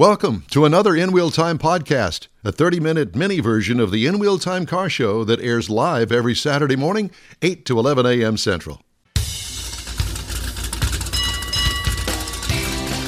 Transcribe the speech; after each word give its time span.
Welcome 0.00 0.44
to 0.52 0.64
another 0.64 0.96
In 0.96 1.12
Wheel 1.12 1.30
Time 1.30 1.58
podcast, 1.58 2.28
a 2.42 2.50
30 2.50 2.80
minute 2.80 3.14
mini 3.14 3.38
version 3.40 3.78
of 3.78 3.90
the 3.90 4.06
In 4.06 4.18
Wheel 4.18 4.38
Time 4.38 4.64
car 4.64 4.88
show 4.88 5.24
that 5.24 5.40
airs 5.40 5.68
live 5.68 6.10
every 6.10 6.34
Saturday 6.34 6.74
morning, 6.74 7.10
8 7.42 7.66
to 7.66 7.78
11 7.78 8.06
a.m. 8.06 8.38
Central. 8.38 8.80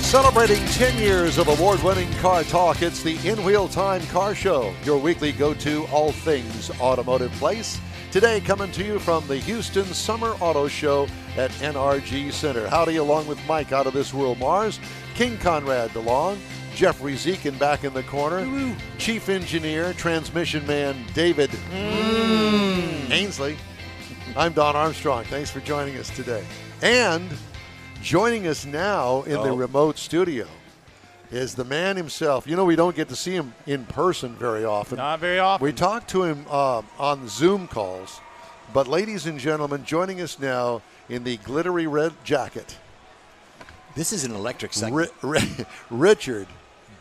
Celebrating 0.02 0.62
10 0.66 0.98
years 0.98 1.38
of 1.38 1.48
award 1.48 1.82
winning 1.82 2.12
car 2.18 2.44
talk, 2.44 2.82
it's 2.82 3.02
the 3.02 3.16
In 3.26 3.42
Wheel 3.42 3.68
Time 3.68 4.02
Car 4.08 4.34
Show, 4.34 4.74
your 4.84 4.98
weekly 4.98 5.32
go 5.32 5.54
to 5.54 5.86
all 5.86 6.12
things 6.12 6.70
automotive 6.78 7.32
place. 7.32 7.80
Today, 8.10 8.38
coming 8.42 8.70
to 8.72 8.84
you 8.84 8.98
from 8.98 9.26
the 9.28 9.38
Houston 9.38 9.86
Summer 9.86 10.32
Auto 10.40 10.68
Show 10.68 11.08
at 11.38 11.50
NRG 11.52 12.30
Center. 12.34 12.68
Howdy, 12.68 12.96
along 12.96 13.28
with 13.28 13.40
Mike 13.46 13.72
out 13.72 13.86
of 13.86 13.94
this 13.94 14.12
world, 14.12 14.38
Mars, 14.38 14.78
King 15.14 15.38
Conrad 15.38 15.90
DeLong, 15.92 16.36
Jeffrey 16.74 17.12
Zekin 17.14 17.58
back 17.58 17.84
in 17.84 17.92
the 17.92 18.02
corner, 18.04 18.74
Chief 18.98 19.28
Engineer, 19.28 19.92
Transmission 19.92 20.66
Man 20.66 20.96
David 21.14 21.50
Ainsley. 23.10 23.56
I'm 24.36 24.52
Don 24.52 24.74
Armstrong. 24.74 25.24
Thanks 25.24 25.50
for 25.50 25.60
joining 25.60 25.96
us 25.98 26.08
today. 26.10 26.44
And 26.80 27.28
joining 28.02 28.46
us 28.46 28.64
now 28.64 29.22
in 29.22 29.34
the 29.42 29.52
remote 29.52 29.98
studio 29.98 30.46
is 31.30 31.54
the 31.54 31.64
man 31.64 31.96
himself. 31.96 32.46
You 32.46 32.56
know, 32.56 32.64
we 32.64 32.76
don't 32.76 32.96
get 32.96 33.08
to 33.10 33.16
see 33.16 33.32
him 33.34 33.52
in 33.66 33.84
person 33.84 34.34
very 34.34 34.64
often. 34.64 34.96
Not 34.96 35.20
very 35.20 35.38
often. 35.38 35.64
We 35.64 35.72
talk 35.72 36.06
to 36.08 36.24
him 36.24 36.46
uh, 36.50 36.82
on 36.98 37.28
Zoom 37.28 37.68
calls. 37.68 38.20
But, 38.72 38.88
ladies 38.88 39.26
and 39.26 39.38
gentlemen, 39.38 39.84
joining 39.84 40.22
us 40.22 40.38
now 40.38 40.80
in 41.10 41.24
the 41.24 41.36
glittery 41.38 41.86
red 41.86 42.12
jacket, 42.24 42.78
This 43.94 44.12
is 44.14 44.24
an 44.24 44.34
electric 44.34 44.72
segment. 44.72 45.10
Ri- 45.22 45.40
Ri- 45.40 45.66
Richard 45.90 46.46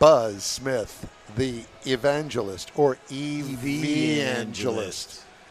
Buzz 0.02 0.42
Smith, 0.42 1.08
the 1.36 1.62
evangelist 1.86 2.72
or 2.74 2.98
evangelist, 3.08 3.62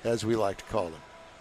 as 0.03 0.25
we 0.25 0.35
like 0.35 0.57
to 0.57 0.65
call 0.65 0.87
him. 0.87 0.95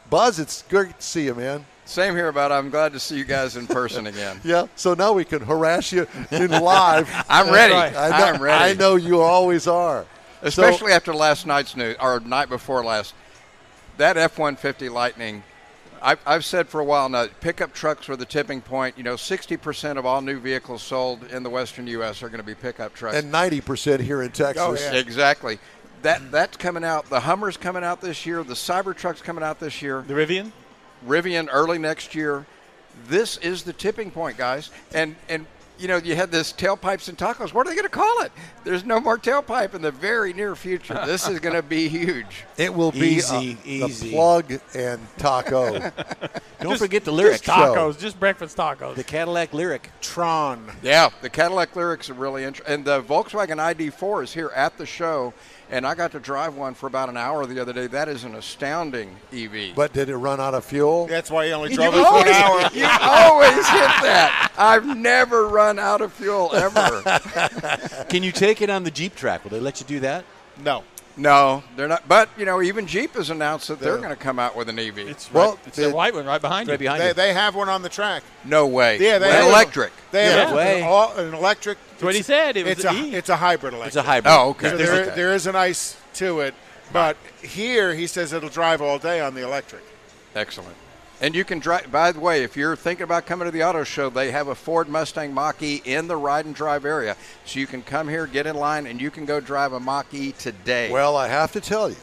Buzz, 0.08 0.39
it's 0.39 0.62
great 0.69 0.97
to 0.97 1.05
see 1.05 1.25
you, 1.25 1.34
man. 1.34 1.67
Same 1.86 2.14
here, 2.14 2.28
about. 2.28 2.52
I'm 2.52 2.70
glad 2.70 2.92
to 2.92 3.00
see 3.00 3.17
you 3.17 3.25
guys 3.25 3.56
in 3.56 3.67
person 3.67 4.06
again. 4.06 4.41
Yeah, 4.44 4.69
so 4.77 4.94
now 4.94 5.12
we 5.12 5.25
can 5.25 5.42
harass 5.42 5.91
you 5.91 6.06
in 6.30 6.52
live. 6.52 7.11
I'm 7.28 7.52
ready. 7.52 7.75
I 7.75 8.11
know, 8.17 8.27
I'm 8.27 8.41
ready. 8.41 8.64
I 8.64 8.75
know 8.75 8.94
you 8.94 9.20
always 9.20 9.67
are. 9.67 10.06
So- 10.42 10.47
Especially 10.47 10.92
after 10.92 11.12
last 11.12 11.48
night's 11.48 11.74
news, 11.74 11.97
or 12.00 12.20
night 12.20 12.48
before 12.48 12.84
last. 12.84 13.14
That 13.97 14.19
F-150 14.19 14.89
Lightning, 14.89 15.42
I've, 16.03 16.20
I've 16.27 16.45
said 16.45 16.69
for 16.69 16.81
a 16.81 16.84
while 16.84 17.09
now, 17.09 17.27
pickup 17.41 17.75
trucks 17.75 18.09
were 18.09 18.17
the 18.17 18.25
tipping 18.25 18.61
point. 18.61 18.97
You 18.97 19.05
know, 19.05 19.15
60% 19.15 19.97
of 19.97 20.07
all 20.07 20.20
new 20.23 20.39
vehicles 20.39 20.83
sold 20.83 21.25
in 21.25 21.42
the 21.42 21.51
western 21.51 21.87
U.S. 21.89 22.23
are 22.23 22.29
going 22.29 22.41
to 22.41 22.47
be 22.47 22.55
pickup 22.55 22.95
trucks. 22.95 23.17
and 23.17 23.33
90% 23.33 24.01
here 24.01 24.23
in 24.23 24.31
Texas. 24.31 24.62
Oh, 24.65 24.75
yeah. 24.75 24.98
Exactly. 24.98 25.59
That 26.03 26.31
That's 26.31 26.57
coming 26.57 26.84
out. 26.84 27.11
The 27.11 27.20
Hummer's 27.20 27.57
coming 27.57 27.84
out 27.84 28.01
this 28.01 28.25
year. 28.25 28.42
The 28.42 28.55
Cybertruck's 28.55 29.20
coming 29.20 29.45
out 29.45 29.61
this 29.61 29.83
year. 29.83 30.03
the 30.07 30.15
Rivian. 30.15 30.53
Rivian 31.07 31.48
early 31.53 31.79
next 31.79 32.14
year. 32.14 32.47
This 33.07 33.37
is 33.39 33.62
the 33.62 33.73
tipping 33.73 34.11
point, 34.11 34.37
guys. 34.37 34.70
And 34.92 35.17
and 35.29 35.47
you 35.81 35.89
know 35.89 35.97
you 35.97 36.14
had 36.14 36.31
this 36.31 36.53
tailpipes 36.53 37.09
and 37.09 37.17
tacos. 37.19 37.53
What 37.55 37.67
are 37.67 37.70
they 37.70 37.75
going 37.77 37.84
to 37.84 37.89
call 37.89 38.20
it? 38.23 38.31
There's 38.64 38.84
no 38.84 39.00
more 39.00 39.19
tailpipe 39.19 39.75
in 39.75 39.83
the 39.83 39.91
very 39.91 40.33
near 40.33 40.55
future. 40.55 41.00
This 41.06 41.27
is 41.28 41.41
going 41.41 41.55
to 41.56 41.62
be 41.62 41.89
huge. 41.89 42.45
It 42.59 42.75
will 42.75 42.92
be 42.92 42.98
Easy, 43.17 43.56
a, 43.64 43.69
easy. 43.69 44.11
the 44.11 44.14
plug 44.14 44.53
and 44.75 45.01
taco. 45.17 45.78
Don't 46.61 46.78
forget 46.78 47.05
the 47.06 47.11
Lyriq. 47.12 47.31
just 47.31 47.45
show. 47.47 47.53
Tacos, 47.53 47.98
just 47.98 48.20
breakfast 48.20 48.55
tacos. 48.58 48.95
The 48.97 49.05
Cadillac 49.05 49.53
Lyriq. 49.53 49.81
Tron. 50.03 50.70
Yeah, 50.83 51.08
the 51.23 51.31
Cadillac 51.31 51.73
Lyriqs 51.73 52.11
are 52.11 52.14
really 52.14 52.45
interesting. 52.45 52.75
And 52.75 52.84
the 52.84 53.03
Volkswagen 53.03 53.56
ID4 53.56 54.25
is 54.25 54.34
here 54.34 54.51
at 54.55 54.77
the 54.77 54.84
show, 54.84 55.33
and 55.71 55.87
I 55.87 55.95
got 55.95 56.13
to 56.13 56.21
drive 56.21 56.57
one 56.57 56.75
for 56.75 56.87
about 56.87 57.09
an 57.09 57.17
hour 57.17 57.47
the 57.47 57.61
other 57.61 57.73
day. 57.73 57.87
That 57.87 58.09
is 58.09 58.25
an 58.25 58.35
astounding 58.35 59.17
E 59.33 59.47
EV. 59.47 59.75
but 59.77 59.93
did 59.93 60.09
it 60.09 60.17
run 60.17 60.41
out 60.41 60.55
of 60.55 60.65
fuel? 60.65 61.07
That's 61.07 61.31
why 61.31 61.47
he 61.47 61.53
only 61.53 61.70
You 61.70 61.77
drove 61.77 61.95
it 61.95 61.98
for 61.98 62.07
always, 62.07 62.27
an 62.27 62.42
hour. 62.42 62.61
you 62.75 62.86
always 63.01 63.55
hit 63.57 63.91
that. 64.03 64.53
I've 64.59 64.97
never 64.97 65.47
run 65.48 65.79
out 65.79 66.01
of 66.01 66.13
fuel 66.13 66.51
ever. 66.55 67.03
Can 68.11 68.23
you 68.23 68.33
take 68.33 68.61
it 68.63 68.70
on 68.70 68.83
the 68.85 68.91
Jeep 68.91 69.14
track? 69.14 69.45
Will 69.45 69.51
they 69.51 69.61
let 69.61 69.80
you 69.80 69.86
do 69.86 70.01
that? 70.01 70.25
No. 70.63 70.85
No, 71.17 71.63
they're 71.77 71.89
not. 71.89 72.09
But 72.09 72.29
you 72.39 72.45
know, 72.47 72.63
even 72.63 72.87
Jeep 72.87 73.15
has 73.15 73.31
announced 73.31 73.69
that 73.69 73.81
they're 73.81 73.95
Yeah. 73.97 74.03
going 74.03 74.11
to 74.17 74.23
come 74.23 74.39
out 74.39 74.57
with 74.57 74.69
an 74.69 74.79
EV. 74.79 74.98
It's 75.09 75.31
Well, 75.33 75.51
right, 75.51 75.59
it's 75.67 75.77
the 75.77 75.89
it- 75.89 75.95
white 75.95 76.15
one 76.15 76.25
right 76.25 76.41
behind 76.41 76.69
Right 76.69 76.75
you. 76.75 76.79
behind 76.79 77.03
They, 77.03 77.09
you. 77.09 77.15
they 77.15 77.33
have 77.35 77.55
one 77.55 77.69
on 77.69 77.83
the 77.83 77.89
track. 77.89 78.23
no 78.45 78.67
way. 78.67 78.98
Yeah, 78.98 79.19
they 79.19 79.29
An 79.29 79.35
have 79.37 79.45
electric. 79.48 79.93
They 80.13 80.27
Yeah. 80.27 80.47
have 80.47 80.53
Way. 80.55 80.83
an, 80.83 80.89
all, 80.89 81.13
an 81.17 81.35
electric. 81.35 81.79
That's 81.93 82.03
what 82.03 82.15
he 82.15 82.23
said. 82.23 82.57
It 82.57 82.65
was 82.65 82.73
it's 82.73 82.85
an 82.85 82.97
a 82.97 82.98
E. 82.98 83.15
it's 83.15 83.29
a 83.29 83.37
hybrid 83.37 83.75
electric. 83.75 83.89
It's 83.89 83.97
a 83.97 84.03
hybrid. 84.03 84.33
Oh, 84.35 84.48
okay. 84.51 84.71
So 84.71 84.77
There's 84.77 84.89
there, 84.91 85.03
okay. 85.07 85.15
there 85.17 85.35
is 85.35 85.47
an 85.47 85.57
ice 85.57 85.97
to 86.15 86.41
it, 86.41 86.55
but 86.93 87.17
here 87.42 87.95
he 87.95 88.07
says 88.07 88.33
it'll 88.33 88.48
drive 88.48 88.81
all 88.81 88.98
day 88.98 89.21
on 89.21 89.35
the 89.35 89.42
electric. 89.42 89.83
Excellent. 90.35 90.77
And 91.23 91.35
you 91.35 91.45
can 91.45 91.58
drive. 91.58 91.92
By 91.92 92.13
the 92.13 92.20
way, 92.20 92.42
if 92.45 92.57
you're 92.57 92.77
thinking 92.77 93.05
about 93.05 93.27
coming 93.27 93.45
to 93.45 93.51
the 93.51 93.63
auto 93.63 93.85
show, 93.85 94.08
they 94.08 94.31
have 94.31 94.48
a 94.48 94.55
Ford 94.55 94.89
Mustang 94.89 95.35
Mach-E 95.35 95.83
in 95.85 96.08
the 96.08 96.17
ride 96.17 96.47
and 96.47 96.55
drive 96.55 96.86
area, 96.86 97.17
so 97.45 97.61
you 97.61 97.67
can 97.67 97.83
come 97.83 98.08
here, 98.08 98.27
get 98.27 98.47
in 98.47 98.57
line, 98.57 98.86
and 98.86 99.01
you 99.01 99.11
can 99.11 99.27
go 99.27 99.39
drive 99.39 99.75
a 99.75 99.80
Mach-E 99.80 100.33
today. 100.33 100.91
Well, 100.91 101.17
I 101.17 101.29
have 101.29 101.53
to 101.53 101.61
tell 101.61 101.91
you 101.91 101.97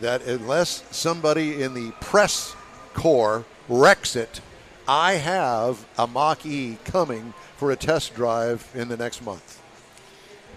that 0.00 0.24
unless 0.24 0.84
somebody 0.90 1.62
in 1.62 1.74
the 1.74 1.92
press 2.00 2.56
corps 2.94 3.44
wrecks 3.68 4.16
it, 4.16 4.40
I 4.88 5.14
have 5.14 5.86
a 5.98 6.06
Mach 6.06 6.44
E 6.46 6.78
coming 6.84 7.34
for 7.56 7.70
a 7.70 7.76
test 7.76 8.14
drive 8.14 8.68
in 8.74 8.88
the 8.88 8.96
next 8.96 9.22
month. 9.22 9.60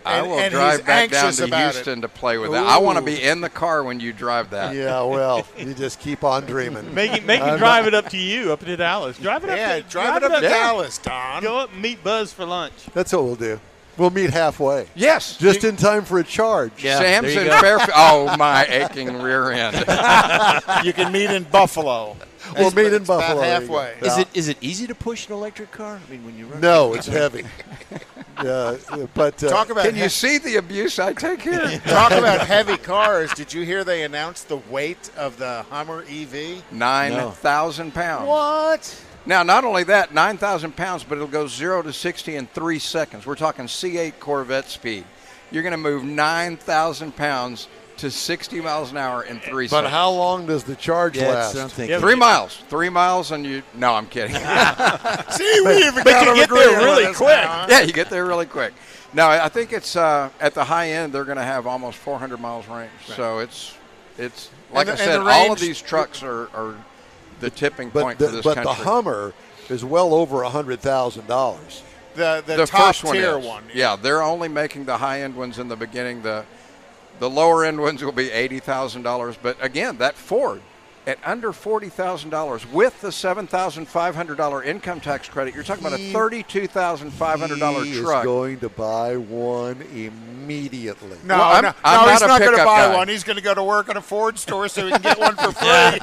I 0.05 0.19
and- 0.19 0.29
will 0.29 0.39
and 0.39 0.51
drive 0.53 0.85
back 0.85 1.09
down 1.09 1.33
to 1.33 1.43
about 1.45 1.69
it. 1.71 1.73
Houston 1.75 2.01
to 2.01 2.07
play 2.07 2.37
with 2.37 2.51
that. 2.51 2.65
I 2.65 2.77
want 2.77 2.97
to 2.97 3.03
be 3.03 3.21
in 3.21 3.41
the 3.41 3.49
car 3.49 3.83
when 3.83 3.99
you 3.99 4.13
drive 4.13 4.51
that. 4.51 4.75
Yeah, 4.75 5.01
well, 5.03 5.45
you 5.57 5.73
just 5.73 5.99
keep 5.99 6.23
on 6.23 6.45
dreaming. 6.45 6.93
Make 6.93 7.13
it, 7.13 7.25
make 7.25 7.41
him 7.41 7.57
drive 7.57 7.87
it 7.87 7.93
up 7.93 8.09
to 8.09 8.17
you, 8.17 8.51
up 8.51 8.59
to 8.61 8.77
Dallas. 8.77 9.17
Drive 9.17 9.43
it 9.43 9.49
up. 9.49 9.57
Yeah, 9.57 9.77
to, 9.77 9.81
drive 9.83 10.17
it 10.17 10.31
up 10.31 10.41
to 10.41 10.47
Dallas, 10.47 10.97
Don. 10.99 11.41
Go 11.41 11.57
up 11.57 11.73
and 11.73 11.81
meet 11.81 12.03
Buzz 12.03 12.31
for 12.31 12.45
lunch. 12.45 12.73
That's 12.93 13.11
what 13.13 13.23
we'll 13.23 13.35
do. 13.35 13.59
We'll 13.97 14.09
meet 14.09 14.31
halfway. 14.31 14.87
Yes. 14.93 15.37
Just 15.37 15.63
in 15.63 15.77
time 15.77 16.03
for 16.03 16.19
a 16.19 16.23
charge. 16.23 16.83
Yeah, 16.83 16.99
Sam's 16.99 17.27
there 17.33 17.39
in 17.39 17.45
you 17.45 17.51
go. 17.53 17.61
Fairfield. 17.61 17.91
Oh, 17.95 18.35
my 18.37 18.65
aching 18.65 19.21
rear 19.21 19.51
end. 19.51 19.75
You 20.85 20.91
can 20.91 21.11
meet 21.13 21.29
in 21.29 21.43
Buffalo. 21.43 22.17
We'll 22.57 22.71
meet 22.71 22.87
in 22.87 22.95
it's 22.95 23.05
about 23.05 23.21
Buffalo. 23.21 23.41
halfway. 23.41 23.95
Is 24.01 24.17
it 24.17 24.27
is 24.33 24.47
it 24.49 24.57
easy 24.61 24.85
to 24.87 24.95
push 24.95 25.27
an 25.27 25.33
electric 25.33 25.71
car? 25.71 25.99
I 26.05 26.11
mean, 26.11 26.25
when 26.25 26.37
you 26.37 26.45
run. 26.45 26.59
No, 26.61 26.93
it's 26.93 27.07
heavy. 27.07 27.45
yeah, 28.43 28.77
but 29.13 29.43
uh, 29.43 29.49
Talk 29.49 29.69
about 29.69 29.85
Can 29.85 29.95
you 29.95 30.09
see 30.09 30.37
the 30.37 30.57
abuse 30.57 30.99
I 30.99 31.13
take 31.13 31.41
here? 31.41 31.79
talk 31.85 32.11
about 32.11 32.45
heavy 32.45 32.77
cars. 32.77 33.33
Did 33.33 33.53
you 33.53 33.63
hear 33.63 33.83
they 33.83 34.03
announced 34.03 34.47
the 34.47 34.57
weight 34.57 35.09
of 35.17 35.37
the 35.37 35.65
Hummer 35.69 36.03
EV? 36.09 36.63
9,000 36.71 37.93
pounds. 37.93 38.27
What? 38.27 39.05
Now, 39.25 39.41
not 39.43 39.63
only 39.63 39.83
that, 39.85 40.13
9,000 40.13 40.75
pounds, 40.75 41.03
but 41.03 41.15
it'll 41.15 41.27
go 41.27 41.47
0 41.47 41.81
to 41.83 41.93
60 41.93 42.35
in 42.35 42.47
three 42.47 42.79
seconds. 42.79 43.25
We're 43.25 43.35
talking 43.35 43.65
C8 43.65 44.19
Corvette 44.19 44.69
speed. 44.69 45.05
You're 45.51 45.63
going 45.63 45.71
to 45.71 45.77
move 45.77 46.03
9,000 46.03 47.15
pounds 47.15 47.67
to 47.97 48.11
60 48.11 48.59
miles 48.61 48.91
an 48.91 48.97
hour 48.97 49.23
in 49.23 49.39
three 49.39 49.65
but 49.65 49.77
seconds. 49.77 49.91
how 49.91 50.09
long 50.11 50.45
does 50.45 50.63
the 50.63 50.75
charge 50.75 51.17
Yeah, 51.17 51.29
last? 51.29 51.53
that's 51.53 51.55
what 51.55 51.63
I'm 51.63 51.69
thinking. 51.69 51.99
Three 51.99 52.15
miles. 52.15 52.57
Three 52.69 52.89
miles, 52.89 53.31
and 53.31 53.45
you. 53.45 53.63
No, 53.73 53.93
I'm 53.93 54.07
kidding. 54.07 54.35
See, 55.31 55.61
we 55.65 55.77
even 55.85 56.03
But 56.03 56.05
got 56.05 56.27
you 56.27 56.35
get 56.35 56.49
there 56.49 56.77
really 56.83 57.13
quick. 57.13 57.27
now, 57.29 57.47
huh? 57.61 57.67
yeah, 57.69 57.81
you 57.81 57.93
get 57.93 58.09
there 58.09 58.25
really 58.25 58.45
quick. 58.45 58.73
No, 59.13 59.27
I 59.27 59.45
I 59.45 59.49
think 59.49 59.71
it's 59.71 59.95
uh, 59.95 60.29
at 60.41 60.53
the 60.53 60.63
high 60.65 60.89
end. 60.91 61.13
They're 61.13 61.23
going 61.25 61.37
to 61.37 61.43
have 61.43 61.67
almost 61.67 61.97
400 61.99 62.37
miles 62.39 62.67
range. 62.67 62.91
So 63.05 63.39
it's 63.39 63.77
it's 64.17 64.49
like 64.73 64.87
the- 64.87 64.93
I 64.93 64.95
said, 64.95 65.19
the 65.19 65.25
all 65.29 65.53
of 65.53 65.59
these 65.59 65.81
trucks 65.81 66.21
are, 66.23 66.49
are 66.53 66.75
the 67.39 67.49
tipping 67.49 67.89
but 67.89 68.01
point 68.03 68.19
the, 68.19 68.27
for 68.27 68.31
this 68.33 68.43
but 68.43 68.55
country. 68.55 68.73
the 68.75 68.83
Hummer 68.89 69.33
is 69.69 69.85
well 69.85 70.13
over 70.13 70.43
a 70.43 70.49
hundred 70.49 70.79
thousand 70.81 71.27
dollars. 71.27 71.81
The, 72.15 72.41
the, 72.45 72.55
the 72.57 72.65
top 72.65 72.87
first 72.87 73.03
one 73.03 73.15
tier 73.15 73.37
is. 73.37 73.45
one. 73.45 73.63
Yeah, 73.73 73.95
they're 73.97 74.21
only 74.21 74.47
making 74.47 74.85
the 74.85 74.97
high 74.97 75.21
end 75.21 75.35
ones 75.35 75.59
in 75.59 75.67
the 75.67 75.75
beginning. 75.75 76.21
The 76.21 76.45
the 77.19 77.29
lower 77.29 77.63
end 77.65 77.79
ones 77.79 78.03
will 78.03 78.11
be 78.11 78.31
eighty 78.31 78.59
thousand 78.59 79.03
dollars. 79.03 79.37
But 79.41 79.57
again, 79.63 79.97
that 79.97 80.15
Ford 80.15 80.61
at 81.07 81.19
under 81.23 81.53
forty 81.53 81.87
thousand 81.89 82.31
dollars 82.31 82.65
with 82.71 82.99
the 83.01 83.11
seven 83.11 83.45
thousand 83.47 83.87
five 83.87 84.15
hundred 84.15 84.37
dollar 84.37 84.63
income 84.63 84.99
tax 84.99 85.29
credit, 85.29 85.53
you're 85.53 85.63
talking 85.63 85.85
about 85.85 85.99
a 85.99 86.11
thirty 86.11 86.43
two 86.43 86.67
thousand 86.67 87.11
five 87.11 87.39
hundred 87.39 87.59
dollar 87.59 87.83
He 87.83 87.99
truck. 88.01 88.23
is 88.23 88.25
going 88.25 88.59
to 88.61 88.69
buy 88.69 89.15
one 89.17 89.81
immediately. 89.93 91.17
No, 91.23 91.37
Well, 91.37 91.43
I'm- 91.43 91.63
no, 91.63 91.73
I'm 91.83 91.99
no 92.01 92.05
not 92.05 92.11
he's 92.11 92.21
a 92.21 92.27
not 92.27 92.39
going 92.41 92.57
to 92.57 92.65
buy 92.65 92.87
guy. 92.87 92.95
one. 92.95 93.07
He's 93.07 93.23
going 93.23 93.37
to 93.37 93.41
go 93.43 93.53
to 93.53 93.63
work 93.63 93.89
at 93.89 93.97
a 93.97 94.01
Ford 94.01 94.37
store 94.39 94.67
so 94.67 94.85
he 94.85 94.91
can 94.91 95.01
get 95.01 95.19
one 95.19 95.35
for 95.35 95.51
free. 95.53 95.99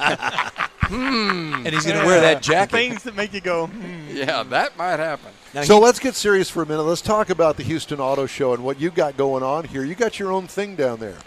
hmm. 0.87 1.53
And 1.65 1.67
he's 1.69 1.85
going 1.85 1.99
to 1.99 2.05
wear 2.05 2.21
that 2.21 2.41
jacket. 2.41 2.71
Things 2.71 3.03
that 3.03 3.15
make 3.15 3.33
you 3.33 3.41
go, 3.41 3.67
hmm. 3.67 4.07
yeah, 4.15 4.43
that 4.43 4.77
might 4.77 4.99
happen. 4.99 5.31
Now, 5.53 5.63
So 5.63 5.75
he- 5.75 5.81
let's 5.81 5.99
get 5.99 6.15
serious 6.15 6.49
for 6.49 6.63
a 6.63 6.65
minute. 6.65 6.83
Let's 6.83 7.01
talk 7.01 7.29
about 7.29 7.57
the 7.57 7.63
Houston 7.63 7.99
Auto 7.99 8.25
Show 8.25 8.53
and 8.53 8.63
what 8.63 8.79
you 8.79 8.89
got 8.89 9.17
going 9.17 9.43
on 9.43 9.65
here. 9.65 9.83
You 9.83 9.93
got 9.93 10.17
your 10.17 10.31
own 10.31 10.47
thing 10.47 10.75
down 10.75 10.99
there. 10.99 11.17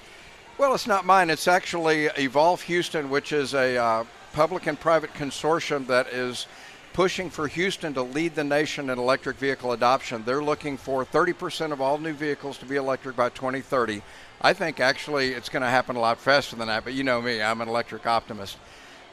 Well, 0.59 0.75
it's 0.75 0.87
not 0.87 1.05
mine. 1.05 1.31
It's 1.31 1.47
actually 1.47 2.07
Evolve 2.17 2.63
Houston, 2.63 3.09
which 3.09 3.31
is 3.31 3.55
a 3.55 3.77
uh, 3.77 4.05
public 4.33 4.67
and 4.67 4.81
private 4.81 5.13
consortium 5.15 5.87
that 5.87 6.09
is 6.09 6.47
pushing 6.93 7.29
for 7.29 7.47
Houston 7.47 7.93
to 7.95 8.03
lead 8.03 8.35
the 8.35 8.43
nation 8.43 8.89
in 8.91 8.99
electric 8.99 9.37
vehicle 9.37 9.73
adoption. 9.73 10.23
They're 10.25 10.43
looking 10.43 10.77
for 10.79 11.05
30% 11.05 11.71
of 11.73 11.81
all 11.81 11.99
new 11.99 12.15
vehicles 12.15 12.57
to 12.59 12.65
be 12.65 12.77
electric 12.77 13.17
by 13.17 13.29
2030. 13.29 14.03
I 14.41 14.55
think 14.55 14.81
actually 14.81 15.35
it's 15.35 15.51
going 15.51 15.63
to 15.63 15.69
happen 15.69 15.95
a 15.97 16.01
lot 16.01 16.19
faster 16.19 16.57
than 16.57 16.69
that, 16.69 16.85
but 16.85 16.95
you 16.95 17.05
know 17.05 17.21
me, 17.21 17.43
I'm 17.43 17.61
an 17.61 17.69
electric 17.69 18.07
optimist. 18.07 18.57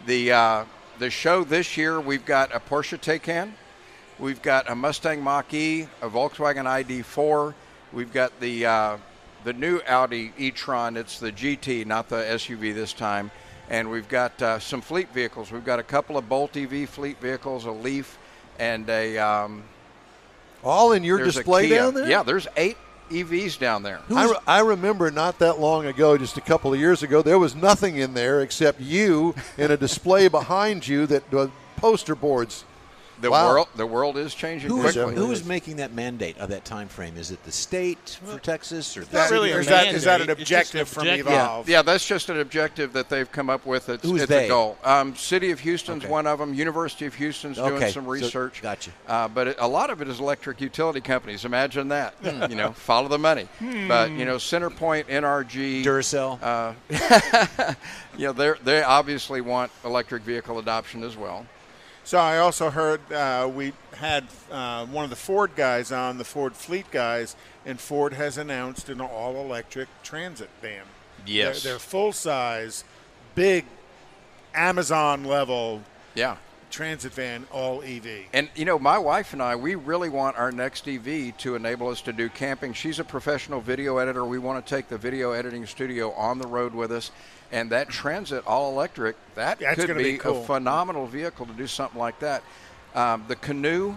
The 0.05 0.31
uh, 0.31 0.65
the 0.99 1.09
show 1.09 1.43
this 1.43 1.75
year, 1.75 1.99
we've 1.99 2.25
got 2.25 2.55
a 2.55 2.59
Porsche 2.59 2.99
Taycan, 2.99 3.51
we've 4.23 4.41
got 4.41 4.69
a 4.69 4.75
Mustang 4.75 5.21
Mach-E, 5.21 5.81
a 6.01 6.09
Volkswagen 6.09 6.63
ID4, 6.63 7.53
we've 7.91 8.13
got 8.13 8.39
the 8.39 8.65
uh, 8.65 8.97
the 9.43 9.51
new 9.51 9.81
Audi 9.85 10.31
e-tron. 10.37 10.95
It's 10.95 11.19
the 11.19 11.31
GT, 11.31 11.85
not 11.85 12.07
the 12.07 12.15
SUV 12.15 12.73
this 12.73 12.93
time. 12.93 13.29
And 13.69 13.91
we've 13.91 14.07
got 14.07 14.41
uh, 14.41 14.59
some 14.59 14.79
fleet 14.79 15.13
vehicles. 15.13 15.51
We've 15.51 15.65
got 15.65 15.79
a 15.79 15.83
couple 15.83 16.17
of 16.17 16.29
Bolt 16.29 16.55
EV 16.55 16.87
fleet 16.87 17.19
vehicles, 17.19 17.65
a 17.65 17.71
Leaf, 17.71 18.17
and 18.59 18.89
a 18.89 19.17
um, 19.17 19.63
All 20.63 20.93
in 20.93 21.03
your 21.03 21.17
display 21.17 21.67
down 21.67 21.93
there? 21.93 22.09
Yeah, 22.09 22.23
there's 22.23 22.47
eight 22.55 22.77
EVs 23.09 23.59
down 23.59 23.83
there. 23.83 23.99
I, 24.09 24.25
re- 24.25 24.37
I 24.47 24.59
remember 24.61 25.11
not 25.11 25.39
that 25.39 25.59
long 25.59 25.85
ago, 25.85 26.17
just 26.17 26.37
a 26.37 26.41
couple 26.41 26.73
of 26.73 26.79
years 26.79 27.03
ago, 27.03 27.21
there 27.21 27.39
was 27.39 27.55
nothing 27.55 27.97
in 27.97 28.13
there 28.13 28.41
except 28.41 28.79
you 28.79 29.35
and 29.57 29.73
a 29.73 29.77
display 29.77 30.27
behind 30.29 30.87
you 30.87 31.05
that 31.07 31.33
uh, 31.33 31.47
poster 31.75 32.15
boards. 32.15 32.63
The 33.21 33.31
Wow. 33.31 33.49
world, 33.49 33.67
the 33.75 33.85
world 33.85 34.17
is 34.17 34.33
changing 34.33 34.69
Who 34.69 34.85
is, 34.85 34.93
quickly. 34.95 35.15
who 35.15 35.31
is 35.31 35.45
making 35.45 35.77
that 35.77 35.93
mandate 35.93 36.37
of 36.39 36.49
that 36.49 36.65
time 36.65 36.87
frame? 36.89 37.15
Is 37.15 37.31
it 37.31 37.41
the 37.45 37.51
state 37.51 38.19
for 38.25 38.39
Texas 38.39 38.97
or 38.97 39.05
the 39.05 39.15
not 39.17 39.29
really 39.31 39.51
Or 39.53 39.59
is 39.61 39.67
that, 39.67 39.87
is 39.93 40.03
that 40.03 40.19
an 40.19 40.27
mandate, 40.27 40.41
it's 40.41 40.49
just 40.49 40.73
an 40.73 40.81
objective 40.81 40.87
from 40.93 41.07
objective. 41.07 41.27
Evolve? 41.27 41.69
Yeah, 41.69 41.81
that's 41.83 42.05
just 42.05 42.29
an 42.29 42.39
objective 42.39 42.91
that 42.93 43.09
they've 43.09 43.31
come 43.31 43.49
up 43.49 43.65
with. 43.65 43.87
It's, 43.89 44.03
Who's 44.03 44.23
it's 44.23 44.29
they? 44.29 44.45
a 44.45 44.49
goal. 44.49 44.77
Um, 44.83 45.15
City 45.15 45.51
of 45.51 45.59
Houston's 45.61 46.03
Okay. 46.03 46.11
one 46.11 46.27
of 46.27 46.39
them. 46.39 46.53
University 46.53 47.05
of 47.05 47.13
Houston's 47.15 47.57
doing 47.57 47.73
Okay, 47.73 47.91
some 47.91 48.03
so- 48.05 48.09
research. 48.09 48.61
gotcha. 48.61 48.91
Uh, 49.07 49.27
but 49.27 49.47
it, 49.49 49.55
a 49.59 49.67
lot 49.67 49.89
of 49.89 50.01
it 50.01 50.07
is 50.07 50.19
electric 50.19 50.59
utility 50.59 50.99
companies. 51.01 51.45
Imagine 51.45 51.87
that. 51.89 52.15
you 52.49 52.55
know, 52.55 52.71
follow 52.73 53.07
the 53.07 53.19
money. 53.19 53.47
But 53.87 54.11
you 54.11 54.25
know, 54.25 54.35
CenterPoint, 54.37 55.05
NRG, 55.05 55.83
Duracell. 55.83 56.39
uh, 56.41 56.73
you 58.17 58.27
know, 58.27 58.33
they 58.33 58.53
they 58.63 58.83
obviously 58.83 59.41
want 59.41 59.71
electric 59.85 60.23
vehicle 60.23 60.59
adoption 60.59 61.03
as 61.03 61.15
well. 61.15 61.45
So 62.05 62.17
I 62.17 62.37
also 62.37 62.69
heard 62.69 63.11
uh, 63.11 63.49
we 63.53 63.73
had 63.95 64.27
uh, 64.51 64.85
one 64.87 65.03
of 65.05 65.09
the 65.09 65.15
Ford 65.15 65.51
guys 65.55 65.91
on, 65.91 66.17
the 66.17 66.25
Ford 66.25 66.53
fleet 66.55 66.91
guys, 66.91 67.35
and 67.65 67.79
Ford 67.79 68.13
has 68.13 68.37
announced 68.37 68.89
an 68.89 68.99
all-electric 68.99 69.87
transit 70.03 70.49
van. 70.61 70.83
Yes. 71.25 71.63
They're, 71.63 71.73
they're 71.73 71.79
full-size, 71.79 72.83
big, 73.35 73.65
Amazon-level 74.53 75.81
Yeah. 76.15 76.37
Transit 76.73 77.13
van, 77.13 77.45
all 77.51 77.83
EV. 77.83 78.25
And 78.33 78.49
you 78.55 78.65
know, 78.65 78.79
my 78.79 78.97
wife 78.97 79.33
and 79.33 79.43
I, 79.43 79.55
we 79.55 79.75
really 79.75 80.09
want 80.09 80.37
our 80.37 80.51
next 80.51 80.87
EV 80.87 81.37
to 81.37 81.53
enable 81.53 81.87
us 81.87 82.01
to 82.01 82.11
do 82.11 82.29
camping. 82.29 82.73
She's 82.73 82.97
a 82.97 83.03
professional 83.03 83.61
video 83.61 83.99
editor. 83.99 84.25
We 84.25 84.39
want 84.39 84.65
to 84.65 84.75
take 84.75 84.89
the 84.89 84.97
video 84.97 85.33
editing 85.33 85.67
studio 85.67 86.11
on 86.13 86.39
the 86.39 86.47
road 86.47 86.73
with 86.73 86.91
us. 86.91 87.11
And 87.51 87.69
that 87.69 87.89
Transit 87.89 88.47
all 88.47 88.71
electric, 88.71 89.15
that 89.35 89.59
That's 89.59 89.85
could 89.85 89.95
be, 89.95 90.13
be 90.13 90.17
cool. 90.17 90.41
a 90.41 90.45
phenomenal 90.45 91.05
vehicle 91.05 91.45
to 91.45 91.53
do 91.53 91.67
something 91.67 91.99
like 91.99 92.17
that. 92.21 92.41
Um, 92.95 93.23
the 93.27 93.35
Canoo 93.35 93.95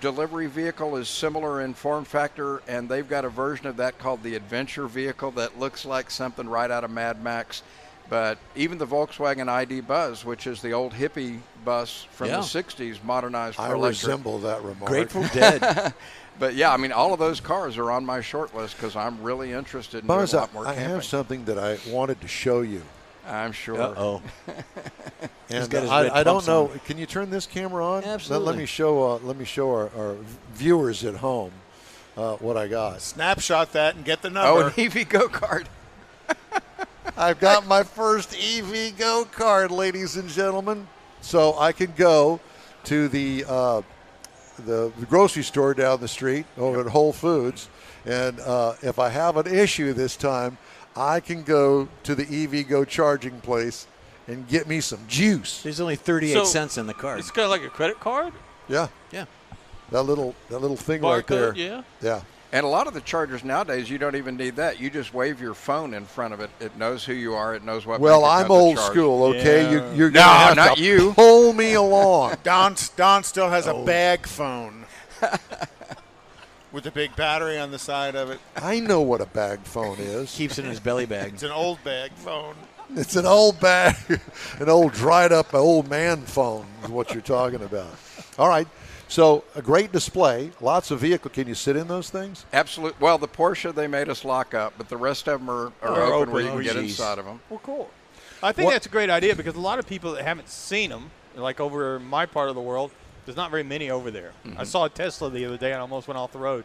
delivery 0.00 0.46
vehicle 0.46 0.96
is 0.96 1.10
similar 1.10 1.60
in 1.60 1.74
form 1.74 2.06
factor, 2.06 2.62
and 2.66 2.88
they've 2.88 3.08
got 3.08 3.26
a 3.26 3.28
version 3.28 3.66
of 3.66 3.76
that 3.76 3.98
called 3.98 4.22
the 4.22 4.34
Adventure 4.34 4.86
vehicle 4.86 5.30
that 5.32 5.58
looks 5.58 5.84
like 5.84 6.10
something 6.10 6.48
right 6.48 6.70
out 6.70 6.84
of 6.84 6.90
Mad 6.90 7.22
Max. 7.22 7.62
But 8.08 8.38
even 8.54 8.78
the 8.78 8.86
Volkswagen 8.86 9.48
ID 9.48 9.80
Buzz, 9.80 10.24
which 10.24 10.46
is 10.46 10.60
the 10.60 10.72
old 10.72 10.92
hippie 10.92 11.40
bus 11.64 12.06
from 12.12 12.28
Yeah. 12.28 12.36
the 12.36 12.42
60s, 12.42 13.02
modernized 13.02 13.56
for 13.56 13.62
I 13.62 13.72
electric. 13.72 14.02
resemble 14.02 14.38
that 14.40 14.62
remark. 14.62 14.90
Grateful 14.90 15.22
Dead. 15.32 15.94
But 16.38 16.54
yeah, 16.54 16.72
I 16.72 16.76
mean, 16.76 16.92
all 16.92 17.12
of 17.12 17.18
those 17.18 17.40
cars 17.40 17.78
are 17.78 17.90
on 17.90 18.04
my 18.04 18.20
short 18.20 18.54
list 18.54 18.76
because 18.76 18.94
I'm 18.96 19.22
really 19.22 19.52
interested 19.52 20.00
in 20.02 20.06
Buzz, 20.06 20.32
doing 20.32 20.38
a 20.38 20.42
I, 20.42 20.44
lot 20.46 20.52
more 20.54 20.66
I 20.66 20.74
camping. 20.74 20.90
have 20.90 21.04
something 21.04 21.44
that 21.46 21.58
I 21.58 21.78
wanted 21.90 22.20
to 22.20 22.28
show 22.28 22.60
you. 22.60 22.82
I'm 23.26 23.52
sure. 23.52 23.80
Uh 23.80 23.94
oh. 23.96 24.22
And 25.50 25.68
got 25.70 25.82
his 25.82 25.90
I, 25.90 26.20
I 26.20 26.22
don't 26.24 26.46
know. 26.46 26.68
on. 26.70 26.78
Can 26.80 26.98
you 26.98 27.06
turn 27.06 27.30
this 27.30 27.46
camera 27.46 27.84
on? 27.86 28.02
Let- 28.02 28.28
Let, 28.42 28.56
me 28.56 28.66
show. 28.66 29.12
Uh, 29.12 29.18
let 29.22 29.36
me 29.36 29.44
show 29.44 29.70
our, 29.70 29.90
our 29.96 30.16
viewers 30.54 31.04
at 31.04 31.16
home 31.16 31.52
uh, 32.16 32.34
what 32.36 32.56
I 32.56 32.66
got. 32.66 33.00
Snapshot 33.02 33.72
that 33.72 33.94
and 33.94 34.04
get 34.04 34.22
the 34.22 34.30
number. 34.30 34.48
Oh, 34.50 34.60
number. 34.62 34.74
an 34.80 34.90
EVgo 34.90 35.28
kart. 35.28 35.66
I've 37.16 37.38
got 37.38 37.66
my 37.66 37.82
first 37.84 38.30
EVgo 38.32 39.26
kart, 39.30 39.70
ladies 39.70 40.16
and 40.16 40.28
gentlemen. 40.28 40.88
So 41.20 41.56
I 41.58 41.72
can 41.72 41.92
go 41.96 42.40
to 42.84 43.08
the, 43.08 43.44
uh, 43.48 43.82
the 44.66 44.92
the 44.98 45.06
grocery 45.06 45.42
store 45.42 45.74
down 45.74 46.00
the 46.00 46.08
street 46.08 46.44
over 46.58 46.80
at 46.80 46.86
Whole 46.86 47.12
Foods, 47.12 47.68
and 48.04 48.38
uh, 48.40 48.74
if 48.82 48.98
I 48.98 49.08
have 49.08 49.36
an 49.36 49.46
issue 49.46 49.92
this 49.92 50.16
time, 50.16 50.58
I 50.96 51.20
can 51.20 51.42
go 51.42 51.88
to 52.02 52.14
the 52.14 52.24
EVgo 52.26 52.86
charging 52.86 53.40
place 53.40 53.86
and 54.26 54.46
get 54.48 54.66
me 54.68 54.80
some 54.80 55.00
juice. 55.08 55.62
There's 55.62 55.80
only 55.80 55.96
38 55.96 56.32
So, 56.34 56.44
cents 56.44 56.78
in 56.78 56.86
the 56.86 56.94
card. 56.94 57.18
It's 57.20 57.30
kind 57.30 57.44
of 57.44 57.50
like 57.50 57.62
a 57.62 57.68
credit 57.70 58.00
card. 58.00 58.32
Yeah, 58.68 58.88
Yeah. 59.12 59.24
that 59.90 60.02
little 60.02 60.34
that 60.50 60.58
little 60.58 60.76
thing 60.76 61.02
right 61.02 61.26
there. 61.26 61.54
Yeah. 61.54 61.82
Yeah. 62.02 62.20
And 62.54 62.64
a 62.64 62.68
lot 62.68 62.86
of 62.86 62.94
the 62.94 63.00
chargers 63.00 63.42
nowadays, 63.42 63.90
you 63.90 63.98
don't 63.98 64.14
even 64.14 64.36
need 64.36 64.54
that. 64.56 64.78
You 64.78 64.88
just 64.88 65.12
wave 65.12 65.40
your 65.40 65.54
phone 65.54 65.92
in 65.92 66.04
front 66.04 66.32
of 66.34 66.38
it. 66.38 66.50
It 66.60 66.76
knows 66.78 67.04
who 67.04 67.12
you 67.12 67.34
are. 67.34 67.52
It 67.56 67.64
knows 67.64 67.84
what. 67.84 67.98
Well, 67.98 68.24
I'm 68.24 68.48
old 68.48 68.78
school, 68.78 69.24
okay? 69.24 69.64
Yeah. 69.64 69.70
You, 69.90 69.96
you're 69.96 70.10
No, 70.12 70.20
gonna 70.20 70.38
have 70.38 70.56
not 70.56 70.76
to 70.76 70.82
you. 70.84 71.12
pull 71.14 71.52
me 71.52 71.74
along. 71.74 72.36
Don, 72.44 72.76
Don 72.94 73.24
still 73.24 73.50
has 73.50 73.66
Oh. 73.66 73.82
a 73.82 73.84
bag 73.84 74.24
phone 74.28 74.86
with 76.70 76.86
a 76.86 76.92
big 76.92 77.16
battery 77.16 77.58
on 77.58 77.72
the 77.72 77.78
side 77.78 78.14
of 78.14 78.30
it. 78.30 78.38
I 78.54 78.78
know 78.78 79.00
what 79.00 79.20
a 79.20 79.26
bag 79.26 79.58
phone 79.64 79.96
is. 79.98 80.32
Keeps 80.32 80.56
it 80.56 80.64
in 80.64 80.70
his 80.70 80.78
belly 80.78 81.06
bag. 81.06 81.32
It's 81.34 81.42
an 81.42 81.50
old 81.50 81.82
bag 81.82 82.12
phone. 82.12 82.54
It's 82.94 83.16
an 83.16 83.26
old 83.26 83.58
bag, 83.58 83.96
an 84.60 84.68
old 84.68 84.92
dried 84.92 85.32
up 85.32 85.54
old 85.54 85.90
man 85.90 86.20
phone 86.22 86.66
is 86.84 86.90
what 86.90 87.12
you're 87.12 87.20
talking 87.20 87.62
about. 87.62 87.96
All 88.38 88.48
right. 88.48 88.68
So 89.08 89.44
a 89.54 89.62
great 89.62 89.92
display, 89.92 90.50
lots 90.60 90.90
of 90.90 91.00
vehicle. 91.00 91.30
Can 91.30 91.46
you 91.46 91.54
sit 91.54 91.76
in 91.76 91.88
those 91.88 92.10
things? 92.10 92.44
Absolutely. 92.52 92.96
Well, 93.00 93.18
the 93.18 93.28
Porsche 93.28 93.74
they 93.74 93.86
made 93.86 94.08
us 94.08 94.24
lock 94.24 94.54
up, 94.54 94.74
but 94.78 94.88
the 94.88 94.96
rest 94.96 95.28
of 95.28 95.40
them 95.40 95.50
are, 95.50 95.72
are 95.82 95.88
Are 96.02 96.12
open, 96.14 96.32
where 96.32 96.42
you 96.42 96.48
open. 96.48 96.64
can 96.64 96.72
get 96.72 96.76
Oh, 96.76 96.82
geez. 96.82 96.90
inside 96.98 97.18
of 97.18 97.24
them. 97.24 97.40
Well, 97.50 97.60
cool. 97.62 97.90
I 98.42 98.52
think 98.52 98.66
What- 98.66 98.72
that's 98.72 98.86
a 98.86 98.90
great 98.90 99.10
idea 99.10 99.34
because 99.36 99.54
a 99.54 99.60
lot 99.60 99.78
of 99.78 99.86
people 99.86 100.12
that 100.12 100.24
haven't 100.24 100.48
seen 100.48 100.90
them, 100.90 101.10
like 101.36 101.60
over 101.60 101.98
my 102.00 102.26
part 102.26 102.48
of 102.48 102.54
the 102.54 102.60
world, 102.60 102.90
there's 103.24 103.36
not 103.36 103.50
very 103.50 103.62
many 103.62 103.90
over 103.90 104.10
there. 104.10 104.32
Mm-hmm. 104.46 104.60
I 104.60 104.64
saw 104.64 104.84
a 104.84 104.88
Tesla 104.90 105.30
the 105.30 105.44
other 105.46 105.56
day 105.56 105.72
and 105.72 105.80
almost 105.80 106.08
went 106.08 106.18
off 106.18 106.32
the 106.32 106.38
road. 106.38 106.64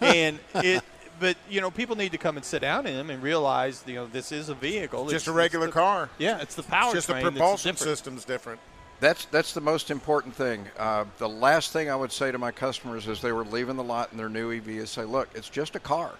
and 0.00 0.38
it, 0.56 0.82
but 1.20 1.36
you 1.48 1.60
know, 1.60 1.70
people 1.70 1.96
need 1.96 2.12
to 2.12 2.18
come 2.18 2.36
and 2.36 2.44
sit 2.44 2.62
down 2.62 2.86
in 2.86 2.96
them 2.96 3.10
and 3.10 3.22
realize, 3.22 3.84
you 3.86 3.94
know, 3.94 4.06
this 4.06 4.32
is 4.32 4.48
a 4.48 4.54
vehicle. 4.54 5.02
It's, 5.04 5.12
just 5.12 5.24
It's- 5.24 5.34
a 5.34 5.36
regular 5.36 5.66
the- 5.66 5.72
car. 5.72 6.08
Yeah, 6.18 6.40
it's 6.40 6.54
the 6.54 6.62
power 6.62 6.92
Just 6.94 7.08
the 7.08 7.12
train 7.14 7.24
that's 7.24 7.36
propulsion 7.36 7.72
different. 7.74 7.90
system's 7.98 8.24
different. 8.24 8.60
That's 9.00 9.24
that's 9.26 9.54
the 9.54 9.60
most 9.62 9.90
important 9.90 10.34
thing. 10.34 10.66
Uh, 10.78 11.06
the 11.18 11.28
last 11.28 11.72
thing 11.72 11.90
I 11.90 11.96
would 11.96 12.12
say 12.12 12.30
to 12.30 12.38
my 12.38 12.50
customers 12.50 13.08
as 13.08 13.22
they 13.22 13.32
were 13.32 13.44
leaving 13.44 13.76
the 13.76 13.82
lot 13.82 14.12
in 14.12 14.18
their 14.18 14.28
new 14.28 14.52
EV 14.52 14.68
is 14.68 14.90
say, 14.90 15.04
look, 15.04 15.28
it's 15.34 15.48
just 15.48 15.74
a 15.74 15.80
car. 15.80 16.12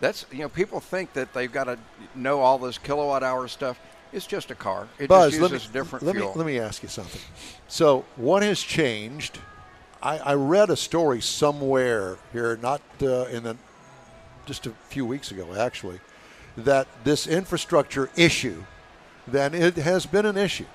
That's 0.00 0.26
you 0.30 0.40
know 0.40 0.50
people 0.50 0.80
think 0.80 1.14
that 1.14 1.32
they've 1.32 1.50
got 1.50 1.64
to 1.64 1.78
know 2.14 2.40
all 2.40 2.58
this 2.58 2.76
kilowatt 2.76 3.22
hour 3.22 3.48
stuff. 3.48 3.80
It's 4.12 4.26
just 4.26 4.50
a 4.50 4.54
car. 4.54 4.86
It 4.98 5.08
Buzz, 5.08 5.32
just 5.32 5.42
let 5.42 5.50
me, 5.50 5.56
uses 5.56 5.70
different 5.70 6.04
let, 6.04 6.14
fuel. 6.14 6.32
me, 6.32 6.36
let 6.36 6.46
me 6.46 6.58
ask 6.58 6.82
you 6.82 6.88
something. 6.88 7.20
So, 7.66 8.04
what 8.16 8.42
has 8.42 8.60
changed? 8.60 9.40
I, 10.02 10.18
I 10.18 10.34
read 10.34 10.70
a 10.70 10.76
story 10.76 11.20
somewhere 11.22 12.18
here, 12.32 12.56
not 12.58 12.82
uh, 13.02 13.24
in 13.24 13.42
the 13.42 13.56
just 14.46 14.66
a 14.66 14.70
few 14.88 15.06
weeks 15.06 15.30
ago, 15.30 15.54
actually, 15.54 16.00
that 16.56 16.86
this 17.04 17.26
infrastructure 17.26 18.10
issue, 18.14 18.64
then 19.26 19.54
it 19.54 19.76
has 19.76 20.06
been 20.06 20.26
an 20.26 20.36
issue, 20.36 20.66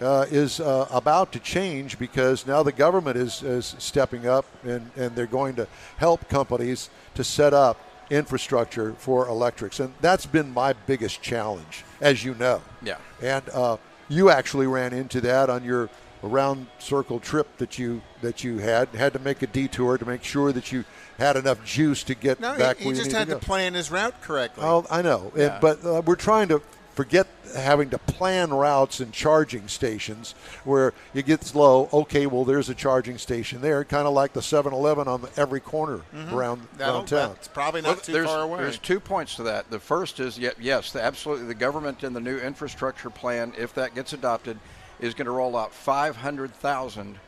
uh, 0.00 0.26
is 0.30 0.60
uh, 0.60 0.86
about 0.90 1.32
to 1.32 1.38
change 1.38 1.98
because 1.98 2.46
now 2.46 2.62
the 2.62 2.72
government 2.72 3.16
is, 3.16 3.42
is 3.42 3.74
stepping 3.78 4.26
up 4.26 4.44
and, 4.64 4.90
and 4.96 5.14
they're 5.14 5.26
going 5.26 5.54
to 5.56 5.66
help 5.96 6.28
companies 6.28 6.90
to 7.14 7.24
set 7.24 7.54
up 7.54 7.78
infrastructure 8.10 8.92
for 8.94 9.28
electrics. 9.28 9.80
And 9.80 9.94
that's 10.00 10.26
been 10.26 10.52
my 10.52 10.72
biggest 10.72 11.22
challenge, 11.22 11.84
as 12.00 12.24
you 12.24 12.34
know. 12.34 12.62
Yeah. 12.82 12.98
And 13.22 13.48
uh, 13.50 13.76
you 14.08 14.30
actually 14.30 14.66
ran 14.66 14.92
into 14.92 15.20
that 15.22 15.48
on 15.48 15.64
your 15.64 15.88
round 16.22 16.66
circle 16.78 17.20
trip 17.20 17.58
that 17.58 17.78
you 17.78 18.00
that 18.22 18.42
you 18.44 18.58
had. 18.58 18.88
Had 18.90 19.12
to 19.12 19.18
make 19.18 19.42
a 19.42 19.46
detour 19.46 19.98
to 19.98 20.04
make 20.06 20.24
sure 20.24 20.52
that 20.52 20.72
you 20.72 20.84
had 21.18 21.36
enough 21.36 21.64
juice 21.64 22.02
to 22.04 22.14
get 22.14 22.40
No, 22.40 22.56
back 22.56 22.78
he, 22.78 22.84
he 22.86 22.94
just 22.94 23.12
had 23.12 23.28
to 23.28 23.34
to 23.34 23.40
plan 23.40 23.74
his 23.74 23.90
route 23.90 24.20
correctly. 24.22 24.64
Oh, 24.66 24.84
I 24.90 25.02
know, 25.02 25.32
And- 25.36 25.60
but 25.60 25.84
uh, 25.84 26.02
we're 26.04 26.16
trying 26.16 26.48
to 26.48 26.60
forget 26.94 27.26
having 27.56 27.90
to 27.90 27.98
plan 27.98 28.52
routes 28.52 29.00
and 29.00 29.12
charging 29.12 29.68
stations 29.68 30.34
where 30.64 30.92
you 31.12 31.22
get 31.22 31.54
low. 31.54 31.88
Okay, 31.92 32.26
well, 32.26 32.44
there's 32.44 32.68
a 32.68 32.74
charging 32.74 33.18
station 33.18 33.60
there, 33.60 33.84
kind 33.84 34.06
of 34.06 34.14
like 34.14 34.32
the 34.32 34.40
7-Eleven 34.40 35.06
on 35.06 35.26
every 35.36 35.60
corner 35.60 35.98
mm-hmm. 36.14 36.34
around 36.34 36.66
That'll- 36.76 36.96
around 36.96 37.06
town. 37.06 37.28
That's 37.34 37.48
probably 37.48 37.82
Well, 37.82 37.94
not 37.94 38.04
too 38.04 38.12
there's, 38.12 38.26
far 38.26 38.42
away. 38.42 38.60
There's 38.60 38.78
two 38.78 39.00
points 39.00 39.36
to 39.36 39.42
that. 39.44 39.70
The 39.70 39.78
first 39.78 40.20
is 40.20 40.38
ye- 40.38 40.50
yes, 40.60 40.92
the, 40.92 41.02
absolutely. 41.02 41.46
The 41.46 41.54
government 41.54 42.02
and 42.02 42.14
the 42.14 42.20
new 42.20 42.38
infrastructure 42.38 43.10
plan, 43.10 43.52
if 43.58 43.74
that 43.74 43.94
gets 43.94 44.12
adopted, 44.12 44.58
is 45.00 45.14
going 45.14 45.26
to 45.26 45.32
roll 45.32 45.56
out 45.56 45.72
500,000 45.74 47.18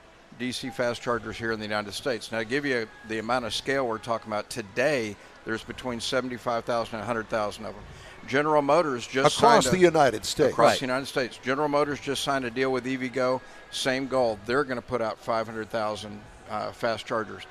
DC 0.41 0.73
fast 0.73 1.03
chargers 1.03 1.37
here 1.37 1.53
in 1.53 1.59
the 1.59 1.65
United 1.65 1.93
States. 1.93 2.31
Now, 2.31 2.39
to 2.39 2.45
give 2.45 2.65
you 2.65 2.89
the 3.09 3.19
amount 3.19 3.45
of 3.45 3.55
scale 3.55 3.87
we're 3.87 3.99
talking 3.99 4.31
about 4.31 4.51
today, 4.51 5.17
there's 5.45 5.65
between 5.65 6.01
75,000 6.01 6.95
and 6.95 7.01
100,000 7.01 7.65
of 7.65 7.75
them. 7.75 7.85
General 8.27 8.63
Motors 8.63 9.07
just 9.07 9.39
Across 9.39 9.65
signed 9.65 9.75
the 9.77 9.85
a, 9.85 9.89
United 9.89 10.25
States. 10.25 10.53
across 10.53 10.79
the 10.79 10.87
United 10.87 11.07
States. 11.07 11.39
General 11.43 11.69
Motors 11.69 12.01
just 12.01 12.23
signed 12.23 12.45
a 12.45 12.51
deal 12.51 12.73
with 12.73 12.85
EVgo. 12.85 13.41
Same 13.71 14.07
goal. 14.07 14.39
They're 14.47 14.65
going 14.65 14.77
to 14.77 14.83
put 14.83 15.01
out 15.01 15.19
500,000 15.19 16.21
uh, 16.51 16.73
fast 16.73 17.07
chargers. 17.07 17.45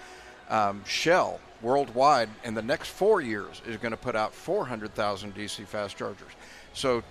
Um, 0.50 0.84
Shell 0.86 1.40
worldwide 1.62 2.30
in 2.44 2.54
the 2.54 2.62
next 2.62 2.90
four 2.90 3.22
years 3.22 3.62
is 3.66 3.78
going 3.78 3.92
to 3.92 3.98
put 3.98 4.16
out 4.16 4.34
400,000 4.34 5.36
DC 5.36 5.66
fast 5.66 5.98
chargers. 5.98 6.32
So, 6.74 7.04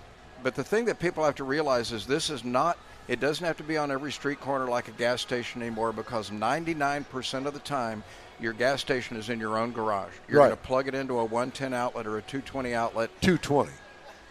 but 0.43 0.55
the 0.55 0.63
thing 0.63 0.85
that 0.85 0.99
people 0.99 1.23
have 1.23 1.35
to 1.35 1.43
realize 1.43 1.91
is 1.91 2.05
this 2.05 2.29
is 2.29 2.43
not. 2.43 2.77
It 3.07 3.19
doesn't 3.19 3.45
have 3.45 3.57
to 3.57 3.63
be 3.63 3.77
on 3.77 3.91
every 3.91 4.11
street 4.11 4.39
corner 4.39 4.67
like 4.67 4.87
a 4.87 4.91
gas 4.91 5.21
station 5.21 5.61
anymore 5.61 5.91
because 5.91 6.31
99% 6.31 7.45
of 7.45 7.53
the 7.53 7.59
time 7.59 8.03
your 8.39 8.53
gas 8.53 8.81
station 8.81 9.17
is 9.17 9.29
in 9.29 9.39
your 9.39 9.57
own 9.57 9.71
garage. 9.71 10.11
You're 10.27 10.39
Right. 10.41 10.47
going 10.47 10.57
to 10.57 10.63
plug 10.63 10.87
it 10.87 10.95
into 10.95 11.19
a 11.19 11.25
110 11.25 11.73
outlet 11.73 12.05
or 12.07 12.17
a 12.17 12.21
220 12.21 12.73
outlet 12.73 13.09
220. 13.21 13.71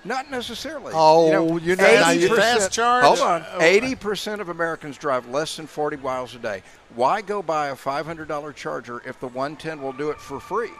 not 0.04 0.30
necessarily. 0.30 0.92
Oh, 0.94 1.26
you 1.26 1.32
know, 1.32 1.56
you 1.58 1.76
know, 1.76 1.84
now 1.84 2.10
you- 2.10 2.28
80% 2.28 2.36
Fast 2.36 2.72
charge? 2.72 3.04
Hold 3.04 3.20
on. 3.20 3.44
Eighty 3.60 3.94
percent 3.94 4.40
of 4.42 4.50
Americans 4.50 4.98
drive 4.98 5.26
less 5.28 5.56
than 5.56 5.66
forty 5.66 5.96
miles 5.96 6.34
a 6.34 6.38
day. 6.38 6.62
Why 6.94 7.22
go 7.22 7.40
buy 7.42 7.68
a 7.68 7.76
five 7.76 8.04
hundred 8.04 8.28
dollar 8.28 8.52
charger 8.52 9.00
if 9.06 9.18
the 9.18 9.28
one 9.28 9.56
ten 9.56 9.80
will 9.80 9.92
do 9.94 10.10
it 10.10 10.20
for 10.20 10.38
free? 10.40 10.72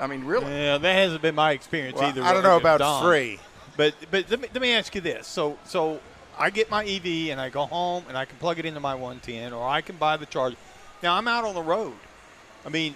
I 0.00 0.06
mean, 0.08 0.24
really? 0.24 0.50
Yeah, 0.52 0.78
that 0.78 0.92
hasn't 0.92 1.22
been 1.22 1.34
my 1.36 1.52
experience 1.52 1.98
Well, 1.98 2.08
either. 2.08 2.22
I 2.24 2.32
don't 2.32 2.42
know 2.42 2.56
about 2.56 2.78
Don. 2.80 3.04
free. 3.04 3.38
But 3.76 3.94
but 4.10 4.28
let 4.30 4.40
me, 4.40 4.48
let 4.52 4.62
me 4.62 4.72
ask 4.72 4.92
you 4.96 5.00
this. 5.00 5.26
So 5.28 5.56
so 5.64 6.00
I 6.36 6.50
get 6.50 6.68
my 6.70 6.84
EV 6.84 7.30
and 7.30 7.40
I 7.40 7.48
go 7.50 7.66
home 7.66 8.04
and 8.08 8.18
I 8.18 8.24
can 8.24 8.36
plug 8.38 8.58
it 8.58 8.66
into 8.66 8.80
my 8.80 8.94
110 8.96 9.52
or 9.52 9.68
I 9.68 9.80
can 9.80 9.96
buy 9.96 10.16
the 10.16 10.26
charger. 10.26 10.56
Now 11.04 11.14
I'm 11.14 11.28
out 11.28 11.44
on 11.44 11.54
the 11.54 11.62
road. 11.62 11.94
I 12.64 12.68
mean, 12.70 12.94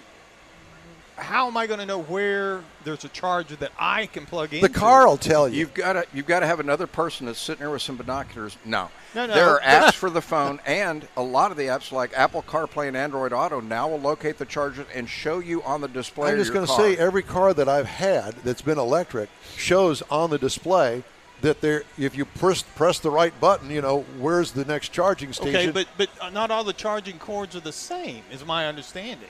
how 1.15 1.47
am 1.47 1.57
I 1.57 1.67
going 1.67 1.79
to 1.79 1.85
know 1.85 2.01
where 2.01 2.63
there's 2.83 3.05
a 3.05 3.09
charger 3.09 3.55
that 3.57 3.71
I 3.79 4.07
can 4.07 4.25
plug 4.25 4.53
in? 4.53 4.61
The 4.61 4.69
car 4.69 5.07
will 5.07 5.17
tell 5.17 5.47
you. 5.47 5.59
You've 5.59 5.73
got 5.73 5.93
to 5.93 6.05
you've 6.13 6.25
got 6.25 6.39
to 6.39 6.47
have 6.47 6.59
another 6.59 6.87
person 6.87 7.27
that's 7.27 7.39
sitting 7.39 7.59
there 7.59 7.69
with 7.69 7.81
some 7.81 7.97
binoculars. 7.97 8.57
No, 8.65 8.89
No, 9.13 9.25
no. 9.27 9.33
There 9.33 9.49
are 9.49 9.59
apps 9.63 9.93
for 9.93 10.09
the 10.09 10.21
phone, 10.21 10.59
and 10.65 11.07
a 11.15 11.21
lot 11.23 11.51
of 11.51 11.57
the 11.57 11.67
apps 11.67 11.91
like 11.91 12.13
Apple 12.17 12.41
CarPlay 12.43 12.87
and 12.87 12.97
Android 12.97 13.31
Auto 13.31 13.61
now 13.61 13.89
will 13.89 13.99
locate 13.99 14.37
the 14.37 14.45
charger 14.45 14.85
and 14.93 15.07
show 15.07 15.39
you 15.39 15.61
on 15.63 15.81
the 15.81 15.87
display. 15.87 16.31
I'm 16.31 16.37
just 16.37 16.53
going 16.53 16.65
to 16.65 16.73
say 16.73 16.97
every 16.97 17.23
car 17.23 17.53
that 17.53 17.69
I've 17.69 17.87
had 17.87 18.33
that's 18.43 18.61
been 18.61 18.79
electric 18.79 19.29
shows 19.55 20.01
on 20.09 20.29
the 20.29 20.37
display 20.39 21.03
that 21.41 21.61
there 21.61 21.83
if 21.97 22.17
you 22.17 22.25
press 22.25 22.63
press 22.63 22.99
the 22.99 23.11
right 23.11 23.37
button, 23.39 23.69
you 23.69 23.81
know, 23.81 24.01
where's 24.17 24.51
the 24.51 24.65
next 24.65 24.89
charging 24.89 25.31
station? 25.31 25.55
Okay, 25.55 25.71
but 25.71 25.87
but 25.97 26.09
uh, 26.19 26.31
not 26.31 26.49
all 26.49 26.63
the 26.63 26.73
charging 26.73 27.19
cords 27.19 27.55
are 27.55 27.59
the 27.59 27.71
same, 27.71 28.23
is 28.31 28.43
my 28.45 28.65
understanding. 28.67 29.29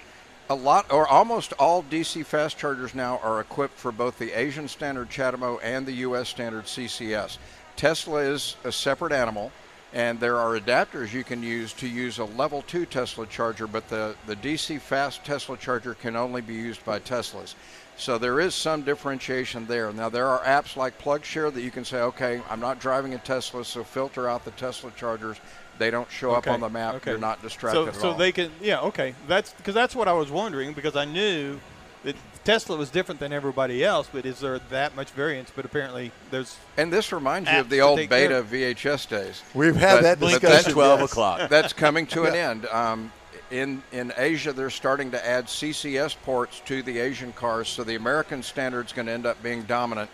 A 0.50 0.56
lot, 0.56 0.92
or 0.92 1.08
almost 1.08 1.54
all 1.54 1.84
DC 1.84 2.26
fast 2.26 2.58
chargers 2.58 2.94
now 2.94 3.18
are 3.24 3.40
equipped 3.40 3.78
for 3.78 3.94
both 3.94 4.20
the 4.20 4.38
Asian 4.38 4.68
standard 4.68 5.10
CHAdeMO 5.10 5.60
and 5.64 5.86
the 5.86 5.94
U.S. 6.08 6.28
standard 6.28 6.66
CCS. 6.66 7.38
Tesla 7.78 8.20
is 8.20 8.58
a 8.66 8.72
separate 8.72 9.14
animal, 9.14 9.54
and 9.94 10.20
there 10.20 10.38
are 10.38 10.60
adapters 10.60 11.14
you 11.14 11.24
can 11.24 11.44
use 11.44 11.72
to 11.74 11.88
use 11.88 12.18
a 12.18 12.26
level 12.26 12.62
2 12.64 12.86
Tesla 12.88 13.26
charger, 13.26 13.68
but 13.68 13.88
the, 13.88 14.16
the 14.28 14.36
DC 14.36 14.82
fast 14.82 15.24
Tesla 15.24 15.56
charger 15.56 15.94
can 15.94 16.18
only 16.18 16.42
be 16.42 16.56
used 16.56 16.84
by 16.84 17.00
Teslas. 17.00 17.56
So 17.96 18.18
there 18.18 18.42
is 18.42 18.54
some 18.54 18.82
differentiation 18.82 19.66
there. 19.68 19.94
Now, 19.94 20.10
there 20.10 20.28
are 20.28 20.44
apps 20.44 20.76
like 20.76 21.00
PlugShare 21.00 21.54
that 21.54 21.62
you 21.62 21.72
can 21.72 21.86
say, 21.86 22.02
okay, 22.02 22.42
I'm 22.50 22.60
not 22.60 22.80
driving 22.80 23.14
a 23.14 23.20
Tesla, 23.20 23.64
so 23.64 23.84
filter 23.84 24.28
out 24.28 24.44
the 24.44 24.52
Tesla 24.52 24.92
chargers. 24.98 25.38
They 25.80 25.90
don't 25.92 26.10
show 26.12 26.32
up 26.34 26.48
on 26.48 26.60
the 26.60 26.70
map. 26.70 26.96
okay. 26.96 27.12
You're 27.12 27.20
not 27.20 27.42
distracted 27.42 27.78
So, 27.78 27.88
at 27.88 27.96
so 27.96 28.10
all. 28.12 28.18
they 28.18 28.32
can, 28.32 28.52
yeah, 28.62 28.80
okay. 28.82 29.16
That's 29.28 29.52
because 29.54 29.74
that's 29.74 29.96
what 29.96 30.08
I 30.08 30.14
was 30.14 30.30
wondering 30.32 30.74
because 30.74 30.96
I 30.96 31.06
knew 31.06 31.60
that 32.04 32.16
Tesla 32.44 32.76
was 32.78 32.90
different 32.90 33.20
than 33.20 33.34
everybody 33.34 33.84
else. 33.84 34.08
But 34.12 34.26
is 34.26 34.40
there 34.40 34.60
that 34.70 34.96
much 34.96 35.12
variance? 35.12 35.52
But 35.56 35.66
apparently, 35.66 36.12
there's. 36.32 36.58
And 36.78 36.92
this 36.94 37.12
reminds 37.12 37.50
you 37.50 37.58
of 37.60 37.70
the 37.70 37.82
old 37.82 37.98
take 37.98 38.10
care 38.10 38.30
beta 38.30 38.44
VHS 38.76 39.08
days. 39.10 39.42
We've 39.54 39.76
had 39.76 39.96
But- 39.96 40.02
that 40.04 40.20
but 40.20 40.26
discussion. 40.28 40.50
that's- 40.50 40.74
Twelve 40.74 41.00
yes. 41.00 41.12
o'clock. 41.12 41.50
That's 41.50 41.74
coming 41.74 42.06
to 42.08 42.24
an 42.26 42.36
end. 42.36 42.66
Um, 42.68 43.12
in 43.52 43.82
in 43.92 44.12
Asia, 44.18 44.52
they're 44.54 44.70
starting 44.70 45.12
to 45.12 45.28
add 45.28 45.46
CCS 45.46 46.16
ports 46.24 46.62
to 46.66 46.82
the 46.84 47.00
Asian 47.00 47.34
cars, 47.34 47.68
so 47.68 47.84
the 47.84 47.96
American 47.96 48.42
standard's 48.44 48.94
going 48.94 49.06
to 49.08 49.12
end 49.12 49.26
up 49.26 49.42
being 49.44 49.64
dominant. 49.64 50.10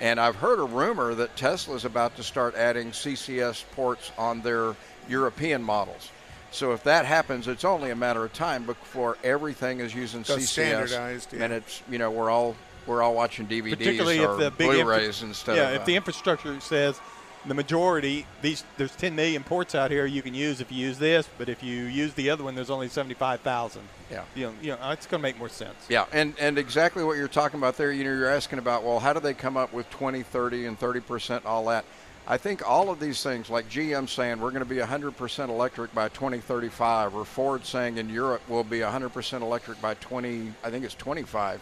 And 0.00 0.18
I've 0.20 0.36
heard 0.36 0.58
a 0.58 0.64
rumor 0.64 1.14
that 1.14 1.36
Tesla's 1.36 1.84
about 1.84 2.16
to 2.16 2.22
start 2.24 2.54
adding 2.56 2.90
CCS 2.90 3.64
ports 3.76 4.10
on 4.18 4.40
their 4.42 4.74
European 5.08 5.62
models. 5.62 6.10
So 6.50 6.72
if 6.72 6.84
that 6.84 7.04
happens, 7.04 7.48
it's 7.48 7.64
only 7.64 7.90
a 7.90 7.96
matter 7.96 8.24
of 8.24 8.32
time 8.32 8.64
before 8.64 9.18
everything 9.24 9.80
is 9.80 9.94
using 9.94 10.22
Goes 10.22 10.38
CCS, 10.38 10.48
standardized, 10.48 11.32
yeah. 11.32 11.44
and 11.44 11.52
it's 11.52 11.82
you 11.90 11.98
know 11.98 12.10
we're 12.10 12.30
all 12.30 12.54
we're 12.86 13.02
all 13.02 13.14
watching 13.14 13.46
DVDs 13.46 13.70
particularly 13.70 14.24
or 14.24 14.34
if 14.34 14.38
the 14.38 14.50
big 14.50 14.70
Blu-rays 14.70 15.22
instead 15.22 15.56
yeah, 15.56 15.70
of 15.70 15.74
if 15.76 15.80
uh, 15.82 15.84
the 15.86 15.96
infrastructure 15.96 16.60
says 16.60 17.00
the 17.46 17.54
majority 17.54 18.26
these 18.42 18.64
there's 18.76 18.94
10 18.96 19.14
million 19.14 19.42
ports 19.42 19.74
out 19.74 19.90
here 19.90 20.06
you 20.06 20.22
can 20.22 20.34
use 20.34 20.60
if 20.60 20.70
you 20.70 20.78
use 20.78 20.98
this, 20.98 21.28
but 21.38 21.48
if 21.48 21.62
you 21.62 21.84
use 21.84 22.14
the 22.14 22.30
other 22.30 22.44
one, 22.44 22.54
there's 22.54 22.70
only 22.70 22.88
75,000. 22.88 23.82
Yeah. 24.10 24.22
You 24.34 24.46
know, 24.46 24.52
you 24.62 24.68
know, 24.70 24.90
it's 24.90 25.06
going 25.06 25.20
to 25.20 25.22
make 25.22 25.38
more 25.38 25.48
sense. 25.48 25.74
Yeah, 25.88 26.06
and, 26.12 26.34
and 26.38 26.58
exactly 26.58 27.04
what 27.04 27.16
you're 27.16 27.28
talking 27.28 27.58
about 27.58 27.76
there, 27.76 27.92
you 27.92 28.04
know, 28.04 28.10
you're 28.10 28.28
asking 28.28 28.58
about, 28.58 28.84
well, 28.84 29.00
how 29.00 29.12
do 29.12 29.20
they 29.20 29.34
come 29.34 29.56
up 29.56 29.72
with 29.72 29.88
20, 29.90 30.22
30, 30.22 30.66
and 30.66 30.78
30% 30.78 31.44
all 31.44 31.66
that? 31.66 31.84
I 32.26 32.38
think 32.38 32.66
all 32.66 32.88
of 32.88 33.00
these 33.00 33.22
things, 33.22 33.50
like 33.50 33.68
GM 33.68 34.08
saying 34.08 34.40
we're 34.40 34.50
going 34.50 34.62
to 34.62 34.68
be 34.68 34.76
100% 34.76 35.48
electric 35.50 35.94
by 35.94 36.08
2035, 36.08 37.14
or 37.14 37.24
Ford 37.26 37.66
saying 37.66 37.98
in 37.98 38.08
Europe 38.08 38.40
we'll 38.48 38.64
be 38.64 38.78
100% 38.78 39.42
electric 39.42 39.80
by 39.82 39.92
20, 39.94 40.54
I 40.64 40.70
think 40.70 40.86
it's 40.86 40.94
25, 40.94 41.60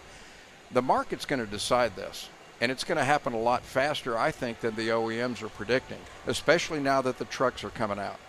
the 0.71 0.83
market's 0.83 1.27
going 1.27 1.45
to 1.45 1.51
decide 1.51 1.97
this. 1.97 2.29
And 2.61 2.71
it's 2.71 2.85
going 2.85 2.99
to 2.99 3.05
happen 3.05 3.33
a 3.33 3.41
lot 3.41 3.65
faster, 3.65 4.17
I 4.17 4.31
think, 4.31 4.61
than 4.61 4.77
the 4.77 4.91
OEMs 4.91 5.43
are 5.43 5.49
predicting, 5.49 5.99
especially 6.29 6.79
now 6.79 7.03
that 7.03 7.19
the 7.19 7.25
trucks 7.25 7.65
are 7.65 7.71
coming 7.71 7.99
out. 7.99 8.21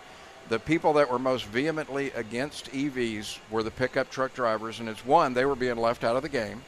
The 0.48 0.58
people 0.58 0.94
that 0.94 1.08
were 1.08 1.20
most 1.20 1.46
vehemently 1.46 2.10
against 2.10 2.70
EVs 2.72 3.38
were 3.48 3.62
the 3.62 3.70
pickup 3.70 4.10
truck 4.10 4.34
drivers, 4.34 4.80
and 4.80 4.88
it's 4.88 5.06
one, 5.06 5.34
they 5.34 5.44
were 5.44 5.54
being 5.54 5.76
left 5.76 6.02
out 6.02 6.16
of 6.16 6.22
the 6.22 6.28
game, 6.28 6.62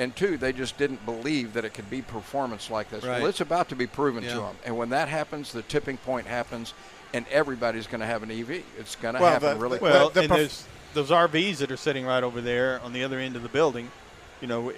and 0.00 0.16
two, 0.16 0.38
they 0.38 0.52
just 0.52 0.78
didn't 0.78 1.04
believe 1.04 1.52
that 1.52 1.64
it 1.64 1.74
could 1.74 1.88
be 1.90 2.00
performance 2.00 2.70
like 2.70 2.88
this. 2.90 3.04
Right. 3.04 3.20
Well, 3.20 3.28
it's 3.28 3.42
about 3.42 3.68
to 3.68 3.76
be 3.76 3.86
proven 3.86 4.22
to 4.24 4.28
them, 4.34 4.56
and 4.64 4.76
when 4.76 4.88
that 4.90 5.08
happens, 5.08 5.52
the 5.52 5.62
tipping 5.62 5.98
point 5.98 6.26
happens, 6.26 6.72
and 7.12 7.26
everybody's 7.30 7.86
going 7.86 8.00
to 8.00 8.06
have 8.06 8.22
an 8.22 8.30
EV. 8.30 8.62
It's 8.78 8.96
going 8.96 9.14
to 9.14 9.20
Well, 9.20 9.30
happen 9.32 9.54
the- 9.54 9.60
really 9.62 9.78
the- 9.78 9.84
Well, 9.84 10.08
the 10.10 10.20
and 10.22 10.30
perf- 10.30 10.36
there's 10.36 10.64
those 10.94 11.10
RVs 11.10 11.58
that 11.58 11.70
are 11.70 11.76
sitting 11.76 12.06
right 12.06 12.22
over 12.24 12.40
there 12.40 12.80
on 12.82 12.92
the 12.92 13.04
other 13.04 13.18
end 13.18 13.36
of 13.36 13.42
the 13.42 13.48
building. 13.48 13.90
You 14.40 14.48
know, 14.48 14.70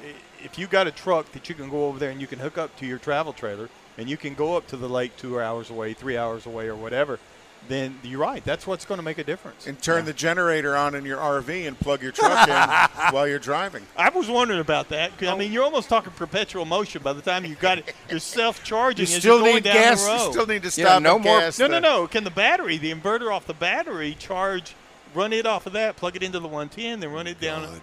if 0.42 0.58
you 0.58 0.66
got 0.66 0.86
a 0.88 0.90
truck 0.90 1.30
that 1.32 1.48
you 1.48 1.54
can 1.54 1.70
go 1.70 1.86
over 1.86 1.98
there 2.00 2.10
and 2.10 2.20
you 2.20 2.26
can 2.26 2.40
hook 2.40 2.58
up 2.58 2.74
to 2.78 2.86
your 2.86 2.98
travel 2.98 3.32
trailer 3.32 3.68
and 3.96 4.10
you 4.10 4.16
can 4.16 4.34
go 4.34 4.56
up 4.56 4.66
to 4.68 4.76
the 4.76 4.88
lake 4.88 5.16
two 5.16 5.40
hours 5.40 5.70
away, 5.70 5.94
three 5.94 6.16
hours 6.16 6.44
away, 6.46 6.66
or 6.66 6.74
whatever, 6.74 7.20
then 7.68 7.98
you're 8.02 8.18
right. 8.20 8.44
That's 8.44 8.66
what's 8.66 8.84
going 8.84 8.98
to 8.98 9.04
make 9.04 9.18
a 9.18 9.24
difference. 9.24 9.66
And 9.66 9.80
turn 9.80 10.04
the 10.04 10.12
generator 10.12 10.76
on 10.76 10.94
in 10.94 11.04
your 11.04 11.18
RV 11.18 11.66
and 11.66 11.78
plug 11.78 12.02
your 12.02 12.12
truck 12.12 12.48
in 12.48 13.12
while 13.14 13.26
you're 13.28 13.38
driving. 13.38 13.86
I 13.96 14.08
was 14.10 14.28
wondering 14.28 14.60
about 14.60 14.88
that. 14.90 15.16
'cause, 15.16 15.28
I 15.28 15.32
oh. 15.32 15.36
mean, 15.36 15.52
you're 15.52 15.64
almost 15.64 15.88
talking 15.88 16.12
perpetual 16.12 16.64
motion 16.64 17.02
by 17.02 17.12
the 17.12 17.22
time 17.22 17.44
you 17.44 17.54
got 17.54 17.78
it. 17.78 17.94
You're 18.10 18.18
self-charging 18.18 19.06
You 19.06 19.14
as 19.14 19.20
still 19.20 19.36
you're 19.36 19.42
going 19.44 19.54
need 19.56 19.64
down 19.64 19.74
gas. 19.74 20.06
You 20.08 20.32
still 20.32 20.46
need 20.46 20.62
to 20.62 20.68
Yeah, 20.80 20.86
stop 20.86 21.02
no 21.02 21.14
and 21.16 21.24
more- 21.24 21.38
gas 21.40 21.58
no, 21.58 21.66
no, 21.66 21.78
no. 21.78 22.06
Can 22.06 22.24
the 22.24 22.30
battery, 22.30 22.76
the 22.78 22.92
inverter 22.92 23.32
off 23.32 23.46
the 23.46 23.54
battery, 23.54 24.14
charge? 24.18 24.74
Run 25.14 25.32
it 25.32 25.46
off 25.46 25.66
of 25.66 25.74
that. 25.74 25.96
Plug 25.96 26.16
it 26.16 26.22
into 26.22 26.40
the 26.40 26.48
110, 26.48 27.00
then 27.00 27.12
run 27.12 27.26
it 27.26 27.36
oh 27.40 27.44
down. 27.44 27.80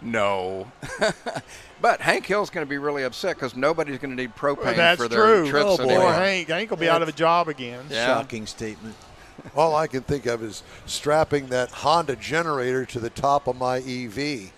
No. 0.00 0.70
but 1.80 2.00
Hank 2.00 2.26
Hill's 2.26 2.50
going 2.50 2.66
to 2.66 2.68
be 2.68 2.76
really 2.78 3.04
upset 3.04 3.36
because 3.36 3.54
nobody's 3.56 3.98
going 3.98 4.10
to 4.16 4.20
need 4.20 4.34
propane 4.34 4.74
That's 4.76 5.00
for 5.00 5.08
their 5.08 5.18
true. 5.42 5.48
trips 5.48 5.64
Oh, 5.68 5.76
boy. 5.76 5.82
anymore. 5.84 6.00
Poor 6.06 6.12
Hank. 6.14 6.48
Hank 6.48 6.70
will 6.70 6.76
be 6.76 6.88
out 6.88 7.02
of 7.02 7.08
a 7.08 7.12
job 7.12 7.48
again. 7.48 7.84
Yeah. 7.88 8.06
Shocking 8.06 8.46
statement. 8.46 8.96
All 9.56 9.74
I 9.74 9.86
can 9.86 10.02
think 10.02 10.26
of 10.26 10.42
is 10.42 10.62
strapping 10.86 11.46
that 11.48 11.70
Honda 11.70 12.16
generator 12.16 12.84
to 12.86 13.00
the 13.00 13.10
top 13.10 13.46
of 13.46 13.56
my 13.56 13.78
EV. 13.78 14.52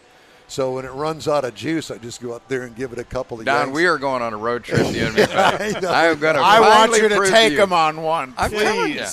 So 0.46 0.72
when 0.72 0.84
it 0.84 0.90
runs 0.90 1.26
out 1.26 1.44
of 1.44 1.54
juice, 1.54 1.90
I 1.90 1.96
just 1.98 2.20
go 2.20 2.32
up 2.32 2.46
there 2.48 2.62
and 2.64 2.76
give 2.76 2.92
it 2.92 2.98
a 2.98 3.04
couple 3.04 3.38
of 3.40 3.46
Don, 3.46 3.56
yanks. 3.68 3.74
we 3.74 3.86
are 3.86 3.98
going 3.98 4.22
on 4.22 4.34
a 4.34 4.36
road 4.36 4.62
trip. 4.62 4.94
You 4.94 5.06
and 5.06 5.14
me. 5.16 5.22
I 5.22 6.06
am 6.06 6.18
going 6.18 6.36
to. 6.36 6.40
I 6.42 6.60
want 6.60 6.92
you 7.00 7.08
to 7.08 7.16
prove 7.16 7.30
take 7.30 7.52
you. 7.52 7.56
them 7.58 7.72
on 7.72 8.02
one, 8.02 8.34
I'm 8.36 8.50
telling 8.50 8.92
you. 8.92 9.06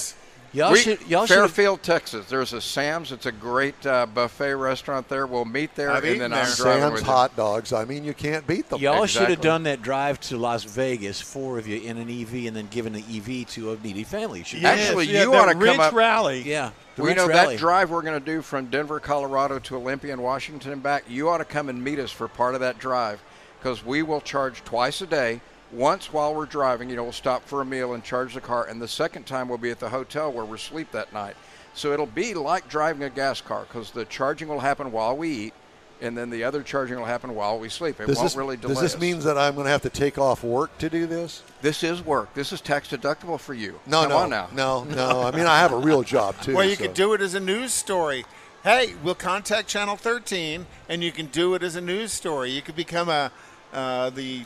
Please. 0.51 0.58
Y'all 0.60 0.72
We- 0.72 0.79
should. 0.79 1.08
Y'all 1.08 1.25
should. 1.25 1.36
Fairfield, 1.38 1.81
Texas. 1.84 2.25
There's 2.27 2.53
a 2.53 2.62
Sam's. 2.62 3.12
It's 3.12 3.25
a 3.25 3.31
great 3.31 3.86
uh, 3.86 4.05
buffet 4.05 4.55
restaurant 4.55 5.08
there. 5.10 5.25
We'll 5.27 5.46
meet 5.46 5.75
there, 5.75 5.91
I've 5.91 6.03
and 6.03 6.15
eaten 6.15 6.20
then 6.31 6.34
I'm 6.34 6.46
there. 6.46 6.55
driving 6.55 6.81
Sam's 6.81 6.93
with 6.93 7.03
hot 7.03 7.36
dogs. 7.36 7.74
I 7.74 7.86
mean, 7.86 8.03
you 8.03 8.13
can't 8.13 8.46
beat 8.46 8.70
them. 8.70 8.79
Y'all 8.81 9.05
should 9.05 9.29
have 9.29 9.41
done 9.41 9.63
that 9.63 9.81
drive 9.81 10.20
to 10.22 10.38
Las 10.38 10.63
Vegas, 10.63 11.20
four 11.22 11.58
of 11.58 11.67
you 11.67 11.79
in 11.81 11.98
an 11.98 12.10
EV, 12.10 12.48
and 12.48 12.55
then 12.55 12.67
given 12.67 12.93
the 12.93 13.00
EV 13.10 13.48
to 13.51 13.72
a 13.72 13.77
needy 13.77 14.03
family. 14.03 14.43
Should 14.43 14.62
Yes. 14.62 14.77
Yes, 14.77 14.88
Actually, 14.89 15.08
yeah, 15.08 15.24
you 15.24 15.31
that 15.31 15.38
ought 15.38 15.46
to 15.46 15.51
come 15.53 15.62
Ridge 15.62 15.79
up- 15.79 15.93
Rally. 15.93 16.41
Yeah. 16.43 16.72
the 16.96 17.03
We 17.03 17.13
know 17.13 17.27
Rally. 17.27 17.55
that 17.55 17.60
drive 17.60 17.89
we're 17.89 18.01
going 18.01 18.20
to 18.20 18.25
do 18.25 18.41
from 18.41 18.65
Denver, 18.67 19.00
Colorado 19.00 19.60
to 19.60 19.75
Olympia 19.77 20.12
and 20.13 20.22
Washington 20.22 20.72
and 20.74 20.84
back. 20.84 21.05
You 21.08 21.29
ought 21.29 21.38
to 21.38 21.46
come 21.46 21.70
and 21.70 21.84
meet 21.84 22.00
us 22.00 22.12
for 22.12 22.27
part 22.27 22.53
of 22.55 22.62
that 22.62 22.77
drive 22.79 23.22
because 23.60 23.86
we 23.86 24.03
will 24.03 24.22
charge 24.22 24.63
twice 24.65 25.01
a 25.01 25.08
day. 25.08 25.39
Once 25.72 26.12
while 26.12 26.36
we're 26.36 26.46
driving, 26.46 26.90
you 26.90 26.96
know, 26.96 27.04
we'll 27.04 27.12
stop 27.12 27.46
for 27.46 27.62
a 27.62 27.66
meal 27.66 27.94
and 27.94 28.04
charge 28.04 28.34
the 28.34 28.42
car, 28.42 28.66
and 28.66 28.82
the 28.82 28.88
second 28.88 29.25
time 29.25 29.48
we'll 29.48 29.58
be 29.58 29.72
at 29.72 29.80
the 29.80 29.90
hotel 29.90 30.32
where 30.32 30.44
we're 30.44 30.56
asleep 30.56 30.92
that 30.92 31.12
night. 31.13 31.36
So 31.74 31.94
it'll 31.94 32.06
be 32.06 32.34
like 32.34 32.68
driving 32.68 33.04
a 33.04 33.10
gas 33.10 33.40
car 33.40 33.66
because 33.68 33.92
the 33.92 34.04
charging 34.06 34.50
will 34.50 34.60
happen 34.60 34.92
while 34.92 35.16
we 35.16 35.30
eat, 35.30 35.54
and 36.01 36.18
then 36.18 36.30
the 36.30 36.44
other 36.44 36.62
charging 36.63 36.98
will 36.98 37.06
happen 37.06 37.34
while 37.34 37.58
we 37.58 37.70
sleep. 37.70 38.01
It 38.01 38.08
Does 38.08 38.18
won't 38.18 38.25
this, 38.25 38.36
really 38.36 38.58
delay 38.58 38.74
does 38.74 38.82
this 38.82 38.96
us. 38.96 39.00
mean 39.01 39.20
that 39.20 39.38
I'm 39.38 39.56
going 39.56 39.66
to 39.66 39.72
have 39.72 39.84
to 39.84 39.90
take 39.90 40.18
off 40.18 40.44
work 40.44 40.78
to 40.80 40.90
do 40.90 41.06
this? 41.08 41.44
this 41.62 41.84
is 41.84 42.04
work? 42.04 42.34
This 42.34 42.51
is 42.51 42.60
tax 42.60 42.90
deductible 42.90 43.40
for 43.40 43.54
you. 43.54 43.80
No, 43.88 44.01
Come 44.01 44.10
no, 44.10 44.18
on 44.18 44.30
now. 44.30 44.50
no, 44.54 44.84
no. 44.84 45.22
I 45.22 45.32
mean, 45.32 45.46
I 45.46 45.60
have 45.60 45.72
a 45.72 45.78
real 45.78 46.04
job 46.04 46.36
too. 46.42 46.56
Well, 46.56 46.68
you 46.68 46.75
so. 46.75 46.84
could 46.86 46.94
do 46.94 47.13
it 47.13 47.22
as 47.22 47.34
a 47.34 47.40
news 47.40 47.72
story. 47.72 48.25
Hey, 48.63 48.94
we'll 49.01 49.16
contact 49.16 49.70
Channel 49.70 49.96
13, 49.96 50.68
and 50.90 51.01
you 51.04 51.12
can 51.13 51.28
do 51.28 51.56
it 51.56 51.63
as 51.63 51.75
a 51.78 51.82
news 51.82 52.12
story. 52.12 52.51
You 52.51 52.62
could 52.62 52.75
become 52.75 53.08
a 53.08 53.32
uh, 53.74 54.10
the 54.10 54.44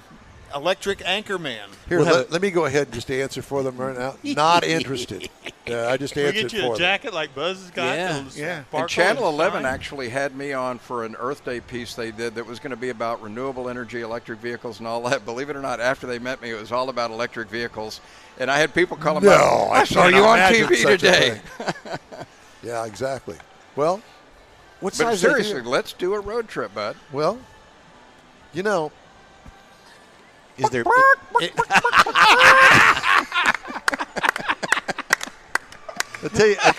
electric 0.55 0.99
anchorman. 0.99 1.67
Here, 1.89 1.97
We'll 1.99 2.05
have 2.05 2.15
let, 2.15 2.31
let 2.31 2.41
me 2.41 2.49
go 2.49 2.65
ahead 2.65 2.87
and 2.87 2.93
just 2.93 3.11
answer 3.11 3.41
for 3.41 3.61
them 3.61 3.77
right 3.77 3.97
now. 3.97 4.15
Not 4.23 4.63
interested. 4.63 5.29
Uh, 5.67 5.87
I 5.87 5.97
just 5.97 6.15
We 6.15 6.23
answered 6.25 6.41
get 6.43 6.53
you 6.53 6.59
for 6.61 6.65
a 6.65 6.69
them. 6.69 6.77
jacket 6.77 7.13
like 7.13 7.35
Buzz 7.35 7.59
has 7.61 7.71
got. 7.71 7.95
Yeah. 7.97 8.23
Yeah. 8.35 8.63
And 8.73 8.87
Channel 8.89 9.27
11 9.27 9.63
shine. 9.63 9.65
actually 9.73 10.09
had 10.09 10.35
me 10.35 10.53
on 10.53 10.79
for 10.79 11.03
an 11.03 11.15
Earth 11.19 11.43
Day 11.43 11.59
piece 11.59 11.95
they 11.95 12.11
did 12.11 12.35
that 12.35 12.45
was 12.45 12.59
going 12.59 12.71
to 12.71 12.77
be 12.77 12.89
about 12.89 13.21
renewable 13.21 13.67
energy, 13.69 14.01
electric 14.01 14.39
vehicles, 14.39 14.79
and 14.79 14.87
all 14.87 15.01
that. 15.09 15.25
Believe 15.25 15.49
it 15.49 15.55
or 15.55 15.61
not, 15.61 15.79
after 15.79 16.07
they 16.07 16.19
met 16.19 16.41
me, 16.41 16.51
it 16.51 16.59
was 16.59 16.71
all 16.71 16.89
about 16.89 17.11
electric 17.11 17.49
vehicles. 17.49 17.99
And 18.39 18.49
I 18.49 18.57
had 18.59 18.73
people 18.73 18.95
calling 18.97 19.23
No, 19.23 19.29
me, 19.31 19.35
I 19.35 19.79
I 19.81 19.83
saw 19.83 20.07
you 20.07 20.23
on 20.23 20.37
TV 20.39 20.85
today. 20.87 21.41
yeah, 22.63 22.85
exactly. 22.85 23.37
Well, 23.75 24.01
What 24.79 24.91
But 24.91 24.93
size 24.95 25.19
seriously, 25.21 25.61
let's 25.61 25.93
do 25.93 26.13
a 26.13 26.19
road 26.19 26.47
trip, 26.47 26.73
bud. 26.73 26.95
well, 27.11 27.39
you 28.53 28.63
know, 28.63 28.91
is 30.57 30.69
there? 30.69 30.83
I 36.23 36.29
tell 36.33 36.47
you, 36.47 36.55
I, 36.59 36.73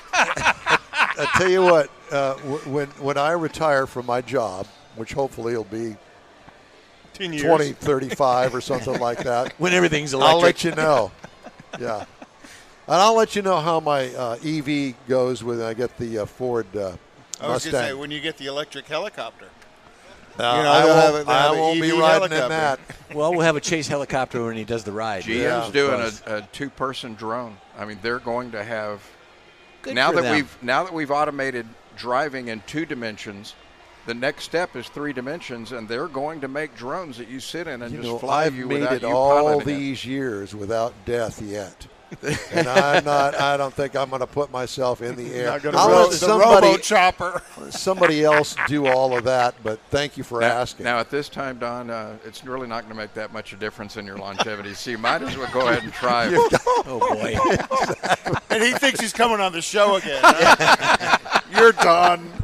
I 1.19 1.27
tell 1.39 1.51
you 1.51 1.63
what. 1.63 1.91
Uh, 2.11 2.35
when 2.67 2.87
when 3.01 3.19
I 3.19 3.33
retire 3.33 3.85
from 3.87 4.07
my 4.07 4.21
job, 4.21 4.67
which 4.95 5.13
hopefully 5.13 5.57
will 5.57 5.65
be 5.65 5.97
Ten 7.15 7.33
years. 7.33 7.43
20, 7.45 7.73
35 7.73 8.55
or 8.55 8.61
something 8.61 9.01
like 9.01 9.25
that, 9.25 9.53
when 9.59 9.73
everything's 9.73 10.15
electric. 10.15 10.35
I'll 10.35 10.41
let 10.41 10.65
you 10.65 10.71
know. 10.73 11.11
Yeah, 11.81 12.01
and 12.01 12.07
I'll 12.87 13.17
let 13.17 13.35
you 13.35 13.43
know 13.43 13.59
how 13.59 13.81
my 13.81 14.15
uh, 14.15 14.39
EV 14.45 14.95
goes 15.09 15.43
when 15.43 15.61
I 15.61 15.75
get 15.75 15.97
the 15.99 16.19
uh, 16.21 16.27
Ford 16.27 16.67
uh, 16.77 16.93
I 17.41 17.49
was 17.49 17.65
Mustang. 17.65 17.73
going 17.73 17.83
to 17.85 17.89
say, 17.91 17.95
when 17.95 18.11
you 18.13 18.21
get 18.21 18.39
the 18.39 18.47
electric 18.47 18.87
helicopter. 18.87 19.49
Uh, 20.39 20.57
you 20.59 20.63
know, 20.65 20.71
I 20.71 20.81
they'll 20.83 20.89
won't, 20.89 21.17
have 21.17 21.29
I 21.29 21.43
have 21.43 21.57
a 21.57 21.61
won't 21.61 21.81
be 21.81 21.91
EV 21.91 21.99
riding 21.99 22.33
in 22.39 22.49
that. 22.49 22.81
Well, 23.15 23.31
we'll 23.33 23.41
have 23.43 23.57
a 23.57 23.61
chase 23.61 23.89
helicopter 23.89 24.45
when 24.45 24.57
he 24.57 24.65
does 24.65 24.85
the 24.85 24.93
ride. 24.93 25.23
GM's 25.23 25.29
Yeah, 25.39 25.71
doing 25.73 26.01
a, 26.27 26.37
a 26.39 26.43
two-person 26.53 27.15
drone. 27.15 27.57
I 27.79 27.85
mean, 27.87 27.99
they're 28.03 28.19
going 28.19 28.51
to 28.51 28.63
have 28.63 29.01
Good 29.83 29.95
now 29.95 30.13
that 30.13 30.23
them. 30.23 30.35
we've 30.35 30.59
now 30.63 30.83
that 30.85 30.93
we've 30.93 31.11
automated 31.11 31.67
driving 31.97 32.49
in 32.49 32.63
two 32.67 32.85
dimensions. 32.85 33.55
The 34.07 34.15
next 34.15 34.45
step 34.45 34.77
is 34.77 34.89
three 34.89 35.13
dimensions, 35.13 35.73
and 35.73 35.89
they're 35.89 36.09
going 36.09 36.41
to 36.43 36.49
make 36.49 36.77
drones 36.77 37.17
that 37.19 37.29
you 37.29 37.41
sit 37.41 37.67
in 37.69 37.83
and 37.83 37.91
You 37.93 37.99
just 37.99 38.09
know, 38.11 38.19
fly 38.19 38.45
I've 38.45 38.55
you 38.55 38.67
made 38.67 38.81
without 38.81 38.93
it 38.97 39.03
you 39.03 39.09
all 39.09 39.43
piloting 39.45 39.61
it. 39.75 39.79
these 39.79 40.05
years 40.05 40.55
without 40.55 40.93
death 41.07 41.41
yet. 41.43 41.87
and 42.53 42.69
I'm 42.69 43.05
not. 43.05 43.35
I 43.35 43.57
don't 43.57 43.75
think 43.75 43.97
I'm 43.97 44.09
going 44.11 44.21
to 44.21 44.27
put 44.27 44.51
myself 44.51 45.03
in 45.03 45.17
the 45.17 45.35
air. 45.35 45.51
I'll 45.73 45.89
ro- 45.91 46.05
let 46.05 46.13
somebody, 46.13 46.77
chopper. 46.79 47.43
somebody 47.71 48.23
else 48.25 48.55
do 48.69 48.87
all 48.87 49.17
of 49.17 49.25
that. 49.25 49.55
But 49.65 49.81
thank 49.91 50.17
you 50.17 50.23
for 50.23 50.41
Now, 50.41 50.59
asking. 50.59 50.85
now, 50.85 50.99
at 51.01 51.11
this 51.11 51.29
time, 51.29 51.59
Don, 51.59 51.91
uh, 51.91 52.17
it's 52.25 52.45
really 52.45 52.69
not 52.69 52.83
going 52.83 52.95
to 52.95 52.97
make 52.97 53.13
that 53.15 53.33
much 53.33 53.53
a 53.53 53.57
difference 53.57 53.97
in 53.97 54.07
your 54.07 54.19
longevity. 54.19 54.75
so 54.75 54.91
you 54.91 54.99
might 54.99 55.23
as 55.23 55.37
well 55.37 55.51
go 55.53 55.67
ahead 55.69 55.83
and 55.83 55.93
try. 55.93 56.27
Oh 56.89 57.01
boy. 57.01 57.37
and 58.51 58.63
he 58.63 58.73
thinks 58.75 59.01
he's 59.01 59.13
coming 59.13 59.41
on 59.41 59.51
the 59.53 59.61
show 59.61 59.97
again. 59.97 60.23
You're 61.57 61.73
done. 61.73 62.21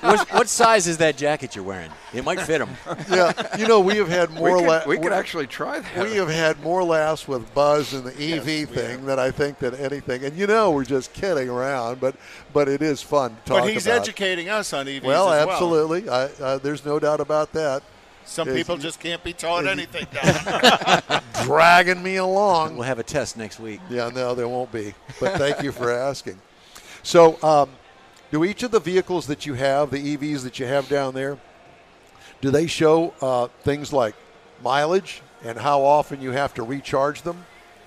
what, 0.00 0.32
what 0.32 0.48
size 0.48 0.86
is 0.86 0.98
that 0.98 1.16
jacket 1.16 1.56
you're 1.56 1.64
wearing? 1.64 1.90
It 2.12 2.24
might 2.24 2.40
fit 2.40 2.60
him. 2.60 2.70
yeah, 3.10 3.56
you 3.56 3.66
know 3.66 3.80
we 3.80 3.96
have 3.96 4.08
had 4.08 4.30
we 4.30 4.36
more. 4.36 4.58
could, 4.58 4.66
la- 4.66 4.86
we 4.86 4.98
could 4.98 5.12
actually 5.12 5.46
try 5.46 5.80
that. 5.80 6.04
we 6.04 6.16
have 6.16 6.28
had 6.28 6.60
more 6.62 6.82
laughs 6.84 7.26
with 7.26 7.52
Buzz 7.54 7.94
and 7.94 8.04
the 8.04 8.34
EV 8.34 8.68
thing 8.68 9.06
than 9.06 9.18
I 9.18 9.30
think 9.30 9.58
than 9.58 9.74
anything. 9.74 10.24
And 10.24 10.36
you 10.36 10.46
know 10.46 10.70
we're 10.70 10.84
just 10.84 11.12
kidding 11.12 11.48
around, 11.48 12.00
but 12.00 12.16
but 12.52 12.68
it 12.68 12.82
is 12.82 13.02
fun 13.02 13.30
to 13.30 13.36
talk 13.44 13.62
But 13.62 13.72
he's 13.72 13.86
about. 13.86 14.00
educating 14.02 14.48
us 14.48 14.72
on 14.72 14.86
EVs 14.86 15.02
well, 15.02 15.32
as 15.32 15.46
well. 15.46 15.54
absolutely. 15.54 16.08
I, 16.08 16.24
uh, 16.24 16.58
there's 16.58 16.84
no 16.84 16.98
doubt 16.98 17.20
about 17.20 17.52
that. 17.52 17.82
Some 18.24 18.48
Is- 18.48 18.56
people 18.56 18.76
just 18.76 19.00
can't 19.00 19.22
be 19.24 19.32
taught 19.32 19.66
anything. 19.66 20.06
Don. 20.12 21.22
Dragging 21.44 22.02
me 22.02 22.16
along. 22.16 22.74
We'll 22.76 22.84
have 22.86 22.98
a 23.00 23.02
test 23.02 23.36
next 23.36 23.58
week. 23.58 23.80
Yeah, 23.90 24.10
no, 24.14 24.34
there 24.34 24.46
won't 24.48 24.70
be. 24.70 24.94
But 25.20 25.38
thank 25.38 25.62
you 25.62 25.72
for 25.72 25.90
asking. 25.90 26.40
So, 27.02 27.42
um, 27.42 27.70
do 28.32 28.44
each 28.44 28.62
of 28.64 28.70
the 28.70 28.80
vehicles 28.80 29.26
that 29.28 29.44
you 29.46 29.54
have, 29.54 29.90
the 29.90 30.16
EVs 30.16 30.42
that 30.42 30.58
you 30.58 30.66
have 30.66 30.88
down 30.88 31.14
there, 31.14 31.38
do 32.40 32.50
they 32.50 32.66
show 32.66 33.12
uh, 33.20 33.46
things 33.62 33.92
like 33.92 34.16
mileage 34.64 35.20
and 35.44 35.58
how 35.58 35.82
often 35.82 36.20
you 36.20 36.30
have 36.32 36.54
to 36.54 36.62
recharge 36.62 37.22
them? 37.22 37.44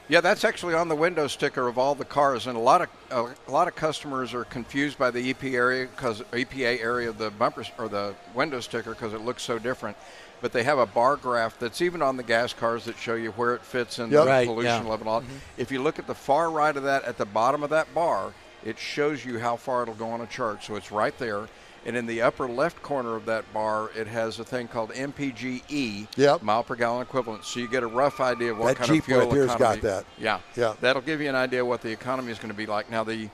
Yeah, 0.08 0.22
that's 0.22 0.44
actually 0.46 0.76
on 0.76 0.88
the 0.88 0.96
window 0.96 1.26
sticker 1.26 1.68
of 1.68 1.80
all 1.80 1.96
the 1.96 2.06
cars, 2.06 2.46
and 2.46 2.56
a 2.56 2.60
lot 2.60 2.82
of 3.12 3.36
a 3.48 3.52
lot 3.52 3.68
of 3.68 3.76
customers 3.76 4.36
are 4.36 4.44
confused 4.44 5.00
by 5.00 5.10
the 5.10 5.32
EP 5.32 5.44
area 5.46 5.88
because 5.88 6.22
EPA 6.32 6.80
area 6.80 7.10
of 7.10 7.18
the 7.18 7.32
bumpers 7.32 7.72
or 7.80 7.88
the 7.90 8.14
window 8.36 8.60
sticker 8.60 8.92
because 8.92 9.14
it 9.14 9.22
looks 9.22 9.42
so 9.42 9.58
different. 9.58 9.98
But 10.42 10.52
they 10.54 10.62
have 10.62 10.78
a 10.78 10.86
bar 10.86 11.16
graph 11.16 11.58
that's 11.58 11.82
even 11.82 12.04
on 12.04 12.18
the 12.18 12.24
gas 12.24 12.54
cars 12.54 12.86
that 12.86 12.98
show 13.00 13.16
you 13.16 13.32
where 13.32 13.56
it 13.56 13.64
fits 13.64 13.98
in 13.98 14.12
Yep. 14.12 14.24
the 14.26 14.30
Right, 14.30 14.48
pollution 14.48 14.84
yeah. 14.86 14.90
level. 14.92 14.94
and 14.94 15.10
all. 15.10 15.24
If 15.58 15.72
you 15.72 15.82
look 15.82 15.98
at 15.98 16.06
the 16.06 16.14
far 16.14 16.52
right 16.52 16.78
of 16.78 16.84
that, 16.84 17.04
at 17.06 17.18
the 17.18 17.26
bottom 17.26 17.64
of 17.64 17.72
that 17.72 17.92
bar, 17.96 18.32
it 18.65 18.78
shows 18.80 19.23
you 19.23 19.39
how 19.39 19.56
far 19.56 19.84
it'll 19.84 19.93
go 19.93 20.10
on 20.10 20.21
a 20.21 20.28
chart. 20.28 20.63
So 20.63 20.75
it's 20.75 20.91
right 20.91 21.17
there. 21.17 21.47
And 21.86 21.95
in 21.95 22.08
the 22.08 22.23
upper 22.23 22.47
left 22.47 22.82
corner 22.82 23.15
of 23.15 23.25
that 23.28 23.45
bar, 23.54 23.91
it 23.95 24.08
has 24.08 24.39
a 24.39 24.43
thing 24.43 24.67
called 24.67 24.89
MPGE, 24.91 26.08
Yep. 26.17 26.41
mile 26.41 26.63
per 26.63 26.75
gallon 26.75 27.04
equivalent. 27.04 27.45
So 27.45 27.60
you 27.60 27.67
get 27.69 27.84
a 27.84 27.88
rough 27.88 28.19
idea 28.19 28.51
of 28.54 28.58
what 28.58 28.69
That 28.69 28.78
kind 28.78 28.88
Jeep 28.88 28.99
of 29.01 29.06
fuel 29.06 29.19
right 29.21 29.30
there's 29.30 29.56
got 29.56 29.82
that. 29.82 30.06
Yeah, 30.17 30.39
Yeah. 30.56 30.73
That'll 30.82 31.04
give 31.04 31.21
you 31.21 31.30
an 31.30 31.36
idea 31.36 31.63
what 31.63 31.82
the 31.82 31.91
economy 31.91 32.32
is 32.32 32.39
going 32.39 32.49
to 32.49 32.58
be 32.58 32.65
like. 32.65 32.89
Now 32.89 33.04
the 33.04 33.30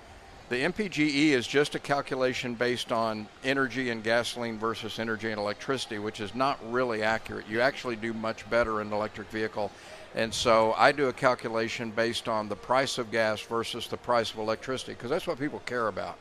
the 0.49 0.57
MPGE 0.65 1.29
is 1.29 1.47
just 1.47 1.75
a 1.75 1.79
calculation 1.79 2.55
based 2.55 2.91
on 2.91 3.25
energy 3.45 3.89
and 3.89 4.03
gasoline 4.03 4.59
versus 4.59 4.99
energy 4.99 5.31
and 5.31 5.39
electricity, 5.39 5.97
which 5.97 6.19
is 6.19 6.35
not 6.35 6.59
really 6.69 7.03
accurate. 7.03 7.45
You 7.47 7.61
actually 7.61 7.95
do 7.95 8.11
much 8.11 8.49
better 8.49 8.81
in 8.81 8.87
an 8.87 8.93
electric 8.93 9.29
vehicle. 9.29 9.71
And 10.15 10.34
so 10.34 10.74
I 10.78 10.91
do 10.91 11.08
a 11.08 11.13
calculation 11.13 11.91
based 11.91 12.28
on 12.28 12.50
the 12.50 12.56
price 12.56 12.97
of 12.97 13.12
gas 13.12 13.39
versus 13.41 13.88
the 13.88 13.97
price 13.97 14.32
of 14.32 14.39
electricity 14.39 14.93
because 14.93 15.10
that's 15.10 15.26
what 15.28 15.39
people 15.39 15.60
care 15.65 15.88
about. 15.88 16.17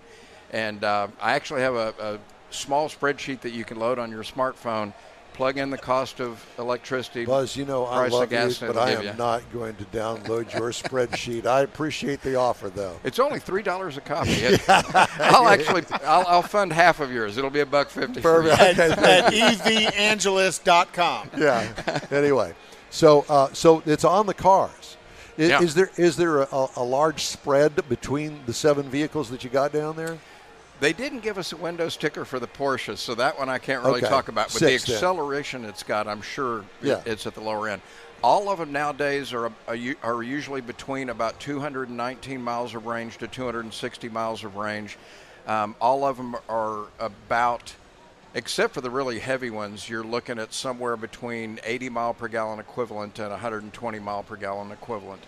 And 0.53 0.85
uh, 0.85 1.09
I 1.21 1.33
actually 1.33 1.63
have 1.63 1.75
a, 1.75 1.95
a 2.01 2.19
small 2.51 2.89
spreadsheet 2.89 3.41
that 3.41 3.51
you 3.53 3.65
can 3.65 3.79
load 3.79 3.99
on 3.99 4.11
your 4.11 4.23
smartphone, 4.23 4.93
plug 5.33 5.59
in 5.59 5.71
the 5.71 5.79
cost 5.79 6.21
of 6.21 6.45
electricity, 6.59 7.25
Buzz, 7.25 7.57
you 7.57 7.65
know 7.65 7.85
I 7.87 8.09
love 8.09 8.33
you, 8.33 8.51
but 8.67 8.77
I 8.77 8.91
am 8.93 9.05
you. 9.05 9.13
not 9.15 9.43
going 9.53 9.75
to 9.77 9.85
download 9.87 10.53
your 10.53 10.71
spreadsheet. 10.71 11.47
I 11.47 11.61
appreciate 11.63 12.21
the 12.23 12.35
offer, 12.35 12.69
though. 12.69 12.99
It's 13.05 13.19
only 13.21 13.39
three 13.41 13.63
dollars 13.63 13.97
a 13.97 14.01
copy. 14.01 14.31
It- 14.33 14.61
I'll 14.69 15.49
actually, 15.49 15.85
I'll, 16.05 16.27
I'll 16.27 16.43
fund 16.43 16.73
half 16.73 16.99
of 17.01 17.11
yours. 17.13 17.39
It'll 17.39 17.49
be 17.51 17.61
a 17.61 17.67
buck 17.67 17.91
fifty. 17.91 18.21
for. 18.21 18.43
Perfect. 18.43 18.79
at, 18.79 18.99
Okay, 18.99 19.11
at 19.11 19.33
evangelist.com. 20.25 21.31
yeah. 21.39 22.01
Anyway, 22.11 22.55
so 22.91 23.25
uh, 23.29 23.53
so 23.53 23.83
it's 23.87 24.05
on 24.05 24.27
the 24.27 24.35
cars. 24.35 24.97
I- 25.39 25.43
Yeah. 25.43 25.63
Is 25.63 25.75
there 25.75 25.91
is 25.97 26.17
there 26.17 26.43
a, 26.43 26.67
a 26.77 26.83
large 26.85 27.25
spread 27.25 27.89
between 27.89 28.41
the 28.47 28.53
seven 28.53 28.91
vehicles 28.91 29.31
that 29.31 29.43
you 29.45 29.51
got 29.51 29.73
down 29.73 29.97
there? 29.97 30.19
They 30.81 30.93
didn't 30.95 31.21
give 31.21 31.37
us 31.37 31.53
a 31.53 31.57
window 31.59 31.89
sticker 31.91 32.25
for 32.25 32.39
the 32.41 32.47
Porsche, 32.47 32.97
so 32.97 33.15
that 33.15 33.39
one 33.39 33.49
I 33.51 33.59
can't 33.59 33.85
really 33.85 34.01
Okay. 34.01 34.09
talk 34.09 34.29
about. 34.29 34.47
But 34.47 34.53
Six, 34.59 34.85
the 34.85 34.93
then. 34.93 34.97
acceleration 34.97 35.65
it's 35.67 35.83
got, 35.83 36.09
I'm 36.09 36.23
sure 36.23 36.65
Yeah. 36.83 37.03
it's 37.05 37.27
at 37.27 37.35
the 37.35 37.43
lower 37.43 37.69
end. 37.69 37.83
All 38.23 38.49
of 38.51 38.59
them 38.59 38.73
nowadays 38.73 39.33
are, 39.35 39.47
are 39.69 39.77
are 40.03 40.23
usually 40.23 40.61
between 40.63 41.09
about 41.11 41.39
219 41.41 42.41
miles 42.43 42.75
of 42.75 42.87
range 42.87 43.19
to 43.19 43.29
260 43.29 44.09
miles 44.09 44.43
of 44.45 44.57
range. 44.57 44.97
Um, 45.47 45.75
all 45.81 46.05
of 46.05 46.17
them 46.19 46.37
are 46.49 46.85
about, 46.99 47.75
except 48.35 48.75
for 48.75 48.81
the 48.81 48.91
really 48.91 49.19
heavy 49.19 49.51
ones, 49.51 49.89
you're 49.89 50.05
looking 50.05 50.39
at 50.39 50.53
somewhere 50.53 50.97
between 50.97 51.61
80 51.65 51.89
mile 51.91 52.15
per 52.15 52.29
gallon 52.29 52.59
equivalent 52.59 53.19
and 53.19 53.31
120 53.31 53.99
mile 53.99 54.23
per 54.23 54.37
gallon 54.37 54.71
equivalent. 54.73 55.23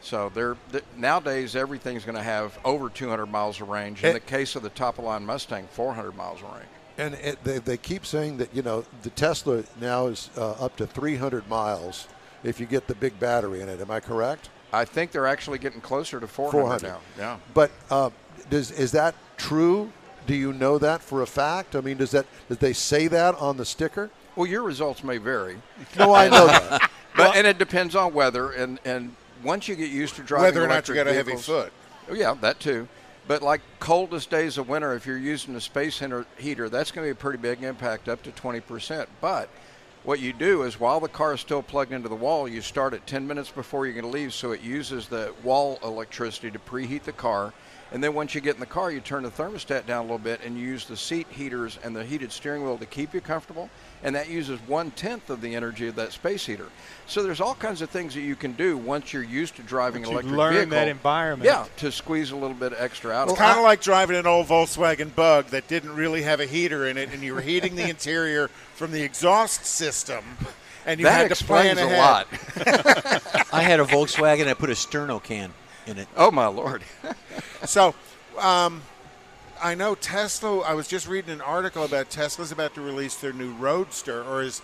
So 0.00 0.30
they're 0.32 0.56
th- 0.70 0.84
nowadays 0.96 1.56
everything's 1.56 2.04
going 2.04 2.16
to 2.16 2.22
have 2.22 2.56
over 2.64 2.88
200 2.88 3.26
miles 3.26 3.60
of 3.60 3.68
range. 3.68 4.04
In 4.04 4.10
Eh. 4.10 4.12
the 4.14 4.20
case 4.20 4.54
of 4.54 4.62
the 4.62 4.70
top 4.70 4.98
of 4.98 5.04
line 5.04 5.26
Mustang, 5.26 5.66
400 5.72 6.16
miles 6.16 6.40
of 6.40 6.52
range. 6.52 6.68
And 6.96 7.14
it, 7.14 7.42
they, 7.44 7.58
they 7.58 7.76
keep 7.76 8.06
saying 8.06 8.38
that 8.38 8.54
you 8.54 8.62
know 8.62 8.84
the 9.02 9.10
Tesla 9.10 9.64
now 9.80 10.06
is 10.06 10.30
uh, 10.36 10.52
up 10.52 10.76
to 10.76 10.86
300 10.86 11.48
miles 11.48 12.08
if 12.44 12.60
you 12.60 12.66
get 12.66 12.86
the 12.86 12.94
big 12.94 13.18
battery 13.20 13.60
in 13.60 13.68
it. 13.68 13.80
Am 13.80 13.90
I 13.90 14.00
correct? 14.00 14.50
I 14.72 14.84
think 14.84 15.10
they're 15.12 15.26
actually 15.26 15.58
getting 15.58 15.80
closer 15.80 16.20
to 16.20 16.26
400, 16.26 16.60
400. 16.80 16.82
now. 16.88 16.98
Yeah. 17.16 17.36
But 17.54 17.70
uh, 17.90 18.10
does 18.50 18.70
is 18.70 18.92
that 18.92 19.14
true? 19.36 19.92
Do 20.28 20.34
you 20.34 20.52
know 20.52 20.76
that 20.78 21.00
for 21.00 21.22
a 21.22 21.26
fact? 21.26 21.74
I 21.74 21.80
mean, 21.80 21.96
does 21.96 22.10
that 22.10 22.26
did 22.50 22.60
they 22.60 22.74
say 22.74 23.08
that 23.08 23.34
on 23.36 23.56
the 23.56 23.64
sticker? 23.64 24.10
Well, 24.36 24.46
your 24.46 24.62
results 24.62 25.02
may 25.02 25.16
vary, 25.16 25.56
No, 25.98 26.14
I 26.14 26.28
know 26.28 26.46
uh, 26.46 26.78
that. 26.78 26.90
but 27.16 27.34
and 27.34 27.46
it 27.46 27.58
depends 27.58 27.96
on 27.96 28.12
weather 28.12 28.52
and 28.52 28.78
and 28.84 29.16
once 29.42 29.68
you 29.68 29.74
get 29.74 29.90
used 29.90 30.16
to 30.16 30.22
driving 30.22 30.44
Whether 30.44 30.64
or 30.64 30.68
not 30.68 30.86
you 30.86 30.94
electric 30.94 30.96
got 30.96 31.06
a 31.06 31.14
heavy 31.14 31.36
foot. 31.36 31.72
Oh, 32.10 32.14
yeah, 32.14 32.34
that 32.42 32.60
too. 32.60 32.88
But 33.26 33.42
like 33.42 33.62
coldest 33.80 34.28
days 34.28 34.58
of 34.58 34.68
winter, 34.68 34.94
if 34.94 35.06
you're 35.06 35.16
using 35.16 35.56
a 35.56 35.60
space 35.60 35.98
heater- 35.98 36.26
heater, 36.36 36.68
that's 36.68 36.90
going 36.90 37.06
to 37.06 37.14
be 37.14 37.18
a 37.18 37.20
pretty 37.20 37.38
big 37.38 37.62
impact, 37.62 38.08
up 38.08 38.22
to 38.24 38.30
20%. 38.30 39.06
But 39.20 39.48
what 40.04 40.20
you 40.20 40.32
do 40.32 40.62
is 40.62 40.78
while 40.78 41.00
the 41.00 41.08
car 41.08 41.34
is 41.34 41.40
still 41.40 41.62
plugged 41.62 41.92
into 41.92 42.08
the 42.08 42.14
wall, 42.14 42.48
you 42.48 42.62
start 42.62 42.94
it 42.94 43.06
10 43.06 43.26
minutes 43.26 43.50
before 43.50 43.86
you're 43.86 43.94
going 43.94 44.10
to 44.10 44.10
leave, 44.10 44.32
so 44.32 44.52
it 44.52 44.62
uses 44.62 45.08
the 45.08 45.34
wall 45.42 45.78
electricity 45.82 46.50
to 46.50 46.58
preheat 46.58 47.02
the 47.02 47.12
car. 47.12 47.52
And 47.90 48.04
then 48.04 48.12
once 48.12 48.34
you 48.34 48.42
get 48.42 48.54
in 48.54 48.60
the 48.60 48.66
car, 48.66 48.90
you 48.90 49.00
turn 49.00 49.22
the 49.22 49.30
thermostat 49.30 49.86
down 49.86 50.00
a 50.00 50.02
little 50.02 50.18
bit 50.18 50.40
and 50.44 50.58
you 50.58 50.66
use 50.66 50.84
the 50.84 50.96
seat 50.96 51.26
heaters 51.30 51.78
and 51.82 51.96
the 51.96 52.04
heated 52.04 52.30
steering 52.32 52.62
wheel 52.62 52.76
to 52.76 52.84
keep 52.86 53.14
you 53.14 53.20
comfortable. 53.22 53.70
And 54.02 54.14
that 54.14 54.28
uses 54.28 54.60
one 54.66 54.90
tenth 54.90 55.30
of 55.30 55.40
the 55.40 55.54
energy 55.54 55.88
of 55.88 55.96
that 55.96 56.12
space 56.12 56.44
heater. 56.44 56.66
So 57.06 57.22
there's 57.22 57.40
all 57.40 57.54
kinds 57.54 57.80
of 57.80 57.88
things 57.88 58.14
that 58.14 58.20
you 58.20 58.36
can 58.36 58.52
do 58.52 58.76
once 58.76 59.12
you're 59.12 59.22
used 59.22 59.56
to 59.56 59.62
driving 59.62 60.02
Once 60.02 60.10
an 60.10 60.16
you've 60.16 60.24
electric 60.34 60.38
learned 60.38 60.54
vehicle. 60.56 60.70
that 60.72 60.88
environment. 60.88 61.46
Yeah, 61.46 61.66
to 61.78 61.90
squeeze 61.90 62.30
a 62.30 62.36
little 62.36 62.54
bit 62.56 62.74
extra 62.76 63.10
out. 63.12 63.28
It's 63.30 63.38
kind 63.38 63.56
of 63.56 63.64
like 63.64 63.80
driving 63.80 64.16
an 64.16 64.26
old 64.26 64.46
Volkswagen 64.48 65.14
Bug 65.14 65.46
that 65.46 65.66
didn't 65.66 65.94
really 65.94 66.22
have 66.22 66.40
a 66.40 66.46
heater 66.46 66.86
in 66.86 66.98
it, 66.98 67.10
and 67.12 67.22
you 67.22 67.34
were 67.34 67.40
heating 67.40 67.74
the 67.74 67.88
interior 67.90 68.48
from 68.74 68.92
the 68.92 69.02
exhaust 69.02 69.64
system, 69.64 70.22
and 70.86 71.00
you 71.00 71.06
that 71.06 71.28
had 71.28 71.34
to 71.36 71.44
plan 71.44 71.78
explains 71.78 71.92
a 71.92 71.96
lot. 71.96 72.28
I 73.52 73.62
had 73.62 73.80
a 73.80 73.84
Volkswagen. 73.84 74.46
I 74.46 74.54
put 74.54 74.68
a 74.70 74.74
sterno 74.74 75.22
can 75.22 75.52
in 75.88 75.98
it. 75.98 76.08
oh 76.16 76.30
my 76.30 76.46
lord! 76.46 76.82
So, 77.64 77.92
um, 78.38 78.82
I 79.60 79.74
know 79.74 79.96
Tesla. 79.96 80.60
I 80.60 80.74
was 80.74 80.86
just 80.86 81.08
reading 81.08 81.32
an 81.32 81.40
article 81.40 81.82
about 81.84 82.08
Tesla's 82.08 82.52
about 82.52 82.74
to 82.76 82.80
release 82.80 83.16
their 83.16 83.32
new 83.32 83.52
Roadster, 83.52 84.22
or 84.22 84.42
is 84.42 84.62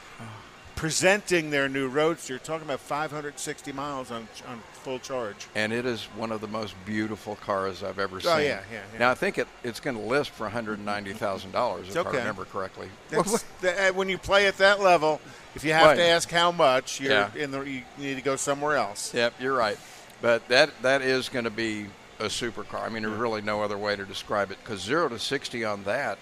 presenting 0.76 1.50
their 1.50 1.68
new 1.68 1.88
Roadster. 1.88 2.38
Talking 2.38 2.66
about 2.66 2.78
560 2.80 3.72
miles 3.72 4.10
on 4.12 4.28
on 4.46 4.60
full 4.72 4.98
charge. 5.00 5.48
and 5.56 5.72
it 5.72 5.86
is 5.86 6.04
one 6.16 6.30
of 6.30 6.40
the 6.40 6.46
most 6.46 6.74
beautiful 6.84 7.34
cars 7.36 7.82
I've 7.82 7.98
ever 7.98 8.20
seen. 8.20 8.30
Oh, 8.30 8.36
yeah, 8.38 8.60
yeah, 8.70 8.80
yeah. 8.92 8.98
Now 8.98 9.10
I 9.10 9.14
think 9.14 9.38
it, 9.38 9.48
it's 9.64 9.80
going 9.80 9.96
to 9.96 10.02
list 10.02 10.30
for 10.30 10.44
one 10.44 10.52
hundred 10.52 10.78
ninety 10.84 11.12
thousand 11.14 11.50
dollars 11.52 11.88
if 11.88 11.96
okay. 11.96 12.10
I 12.16 12.20
remember 12.20 12.44
correctly. 12.44 12.88
That, 13.60 13.90
uh, 13.90 13.92
when 13.94 14.08
you 14.08 14.18
play 14.18 14.46
at 14.46 14.58
that 14.58 14.80
level, 14.80 15.20
if 15.54 15.64
you 15.64 15.72
have 15.72 15.86
Right. 15.86 15.96
to 15.96 16.04
ask 16.04 16.30
how 16.30 16.52
much, 16.52 17.00
you're 17.00 17.12
Yeah. 17.12 17.30
in 17.34 17.50
the, 17.50 17.60
you 17.62 17.82
need 17.98 18.16
to 18.16 18.22
go 18.22 18.36
somewhere 18.36 18.76
else. 18.76 19.12
Yep, 19.14 19.34
you're 19.40 19.56
right. 19.56 19.78
But 20.24 20.48
that 20.48 20.70
that 20.80 21.02
is 21.02 21.28
going 21.28 21.44
to 21.44 21.50
be 21.50 21.84
a 22.18 22.28
supercar. 22.28 22.82
I 22.82 22.88
mean, 22.88 23.02
there's 23.02 23.18
really 23.18 23.42
no 23.42 23.60
other 23.60 23.76
way 23.76 23.94
to 23.94 24.06
describe 24.06 24.50
it 24.50 24.56
because 24.64 24.80
zero 24.80 25.06
to 25.10 25.18
sixty 25.18 25.66
on 25.66 25.84
that 25.84 26.18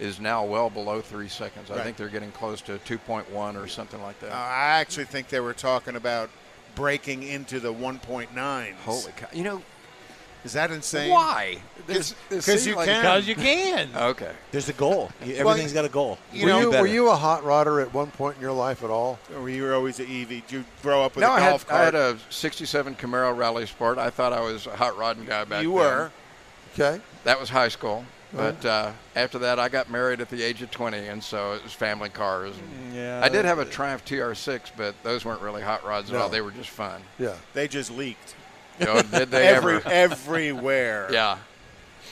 is 0.00 0.18
now 0.18 0.44
well 0.44 0.68
below 0.68 1.00
three 1.00 1.28
seconds. 1.28 1.70
I 1.70 1.80
think 1.84 1.96
they're 1.96 2.08
getting 2.08 2.32
close 2.32 2.60
to 2.62 2.78
2.1 2.78 3.54
or 3.54 3.68
something 3.68 4.02
like 4.02 4.18
that. 4.18 4.32
Uh, 4.32 4.34
I 4.34 4.80
actually 4.80 5.04
think 5.04 5.28
they 5.28 5.38
were 5.38 5.54
talking 5.54 5.94
about 5.94 6.30
breaking 6.74 7.22
into 7.22 7.60
the 7.60 7.72
1.9. 7.72 8.74
Holy 8.74 9.12
cow! 9.12 9.28
You 9.32 9.44
know 9.44 9.62
Is 10.44 10.52
that 10.52 10.70
insane? 10.70 11.10
why? 11.10 11.58
This- 11.86 12.14
this 12.28 12.44
'cause 12.46 12.62
seems 12.62 12.66
you 12.66 12.76
like- 12.76 12.86
can. 12.86 13.00
Because 13.02 13.26
you 13.26 13.34
can. 13.34 13.90
Okay. 13.96 14.30
There's 14.52 14.68
a 14.68 14.72
goal. 14.74 15.10
You- 15.24 15.36
Everything's 15.36 15.72
got 15.72 15.84
a 15.84 15.88
goal. 15.88 16.18
you 16.32 16.44
were, 16.46 16.52
know, 16.52 16.60
you, 16.60 16.70
better. 16.70 16.82
were 16.82 16.88
you 16.88 17.08
a 17.10 17.16
hot 17.16 17.42
rodder 17.42 17.80
at 17.82 17.92
one 17.94 18.10
point 18.10 18.36
in 18.36 18.42
your 18.42 18.52
life 18.52 18.82
at 18.84 18.90
all? 18.90 19.18
Or 19.34 19.42
were 19.42 19.48
you 19.48 19.72
always 19.72 19.98
an 20.00 20.06
EV. 20.06 20.28
Did 20.28 20.42
you 20.52 20.64
grow 20.82 21.02
up 21.02 21.16
with 21.16 21.22
No, 21.22 21.30
a 21.30 21.34
I 21.34 21.40
had, 21.40 21.50
golf 21.50 21.66
I 21.72 21.78
had 21.78 21.94
a 21.94 22.18
'67 22.30 22.94
Camaro 22.96 23.36
Rally 23.36 23.66
Sport. 23.66 23.98
I 23.98 24.10
thought 24.10 24.32
I 24.32 24.40
was 24.40 24.66
a 24.66 24.76
hot 24.76 24.96
rodding 24.98 25.24
guy 25.24 25.44
back 25.44 25.48
you 25.48 25.48
then. 25.50 25.62
You 25.62 25.72
were. 25.72 26.10
Okay. 26.74 27.00
That 27.24 27.38
was 27.40 27.48
high 27.50 27.68
school. 27.68 28.04
But 28.32 28.64
uh, 28.66 28.90
after 29.14 29.38
that, 29.38 29.60
I 29.60 29.68
got 29.68 29.88
married 29.88 30.20
at 30.20 30.28
the 30.28 30.42
age 30.42 30.60
of 30.60 30.68
20, 30.72 30.98
and 31.06 31.22
so 31.22 31.52
it 31.52 31.62
was 31.62 31.72
family 31.72 32.08
cars. 32.08 32.56
Yeah. 32.92 33.20
I 33.22 33.28
did 33.28 33.44
have 33.44 33.60
a 33.60 33.64
Triumph 33.64 34.04
TR6, 34.04 34.72
but 34.76 34.96
those 35.04 35.24
weren't 35.24 35.40
really 35.40 35.62
hot 35.62 35.84
rods 35.86 36.10
at 36.10 36.14
No. 36.16 36.22
all. 36.22 36.28
They 36.28 36.40
were 36.40 36.50
just 36.50 36.70
fun. 36.70 37.00
Yeah. 37.16 37.34
They 37.52 37.68
just 37.68 37.92
leaked. 37.92 38.34
You 38.78 38.86
know, 38.86 39.02
did 39.02 39.30
they 39.30 39.46
Every, 39.48 39.76
ever? 39.76 39.88
everywhere. 39.88 41.08
Yeah. 41.12 41.38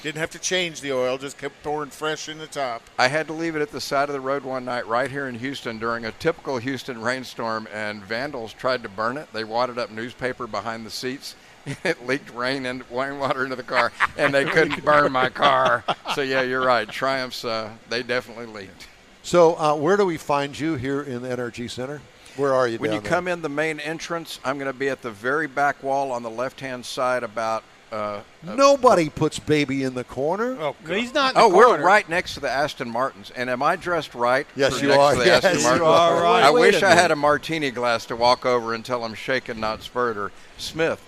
Didn't 0.02 0.18
have 0.18 0.30
to 0.30 0.38
change 0.40 0.80
the 0.80 0.92
oil, 0.92 1.16
just 1.16 1.38
kept 1.38 1.62
pouring 1.62 1.90
fresh 1.90 2.28
in 2.28 2.38
the 2.38 2.48
top. 2.48 2.82
I 2.98 3.06
had 3.06 3.28
to 3.28 3.32
leave 3.32 3.54
it 3.54 3.62
at 3.62 3.70
the 3.70 3.80
side 3.80 4.08
of 4.08 4.14
the 4.14 4.20
road 4.20 4.42
one 4.42 4.64
night 4.64 4.84
right 4.88 5.08
here 5.08 5.28
in 5.28 5.36
Houston 5.36 5.78
during 5.78 6.04
a 6.04 6.10
typical 6.12 6.58
Houston 6.58 7.00
rainstorm, 7.00 7.68
and 7.72 8.02
vandals 8.02 8.52
tried 8.52 8.82
to 8.82 8.88
burn 8.88 9.16
it. 9.16 9.32
They 9.32 9.44
wadded 9.44 9.78
up 9.78 9.90
newspaper 9.92 10.46
behind 10.48 10.84
the 10.84 10.90
seats. 10.90 11.36
It 11.84 12.04
leaked 12.04 12.34
rain 12.34 12.66
and 12.66 12.82
rainwater 12.90 13.44
into 13.44 13.54
the 13.54 13.62
car, 13.62 13.92
and 14.18 14.34
they 14.34 14.44
couldn't 14.44 14.84
burn 14.84 15.12
my 15.12 15.28
car. 15.28 15.84
So 16.16 16.20
yeah, 16.20 16.42
you're 16.42 16.64
right. 16.66 16.88
Triumphs, 16.88 17.44
uh, 17.44 17.70
they 17.88 18.02
definitely 18.02 18.46
leaked. 18.46 18.88
So, 19.22 19.54
uh, 19.54 19.76
where 19.76 19.96
do 19.96 20.04
we 20.04 20.16
find 20.16 20.58
you 20.58 20.74
here 20.74 21.00
in 21.00 21.22
the 21.22 21.28
NRG 21.28 21.70
Center? 21.70 22.00
Where 22.36 22.54
are 22.54 22.66
you 22.68 22.78
When 22.78 22.90
down 22.90 22.96
you 22.96 23.00
there? 23.02 23.10
come 23.10 23.28
in 23.28 23.42
the 23.42 23.48
main 23.48 23.78
entrance, 23.80 24.40
I'm 24.44 24.58
going 24.58 24.72
to 24.72 24.78
be 24.78 24.88
at 24.88 25.02
the 25.02 25.10
very 25.10 25.46
back 25.46 25.82
wall 25.82 26.12
on 26.12 26.22
the 26.22 26.30
left-hand 26.30 26.84
side, 26.86 27.22
about. 27.22 27.62
Uh, 27.90 28.22
Nobody 28.42 29.10
puts 29.10 29.38
baby 29.38 29.82
in 29.84 29.92
the 29.94 30.04
corner. 30.04 30.56
Oh, 30.58 30.74
he's 30.88 31.12
not. 31.12 31.34
In 31.34 31.40
oh, 31.42 31.50
the 31.50 31.56
we're 31.56 31.66
corner. 31.66 31.84
right 31.84 32.08
next 32.08 32.32
to 32.34 32.40
the 32.40 32.48
Aston 32.50 32.88
Martins, 32.88 33.30
and 33.36 33.50
am 33.50 33.62
I 33.62 33.76
dressed 33.76 34.14
right? 34.14 34.46
Yes, 34.56 34.80
you 34.80 34.92
are. 34.94 35.14
The 35.14 35.26
Yes, 35.26 35.44
Aston 35.44 35.58
you 35.60 35.64
Martins? 35.64 35.82
are 35.88 36.22
right. 36.22 36.42
I 36.42 36.50
Wait 36.50 36.72
wish 36.72 36.82
I 36.82 36.94
had 36.94 37.10
a 37.10 37.16
martini 37.16 37.70
glass 37.70 38.06
to 38.06 38.16
walk 38.16 38.46
over 38.46 38.72
and 38.72 38.82
tell 38.82 39.04
him 39.04 39.12
shaken, 39.12 39.60
not 39.60 39.82
spurred, 39.82 40.16
or 40.16 40.32
Smith, 40.56 41.04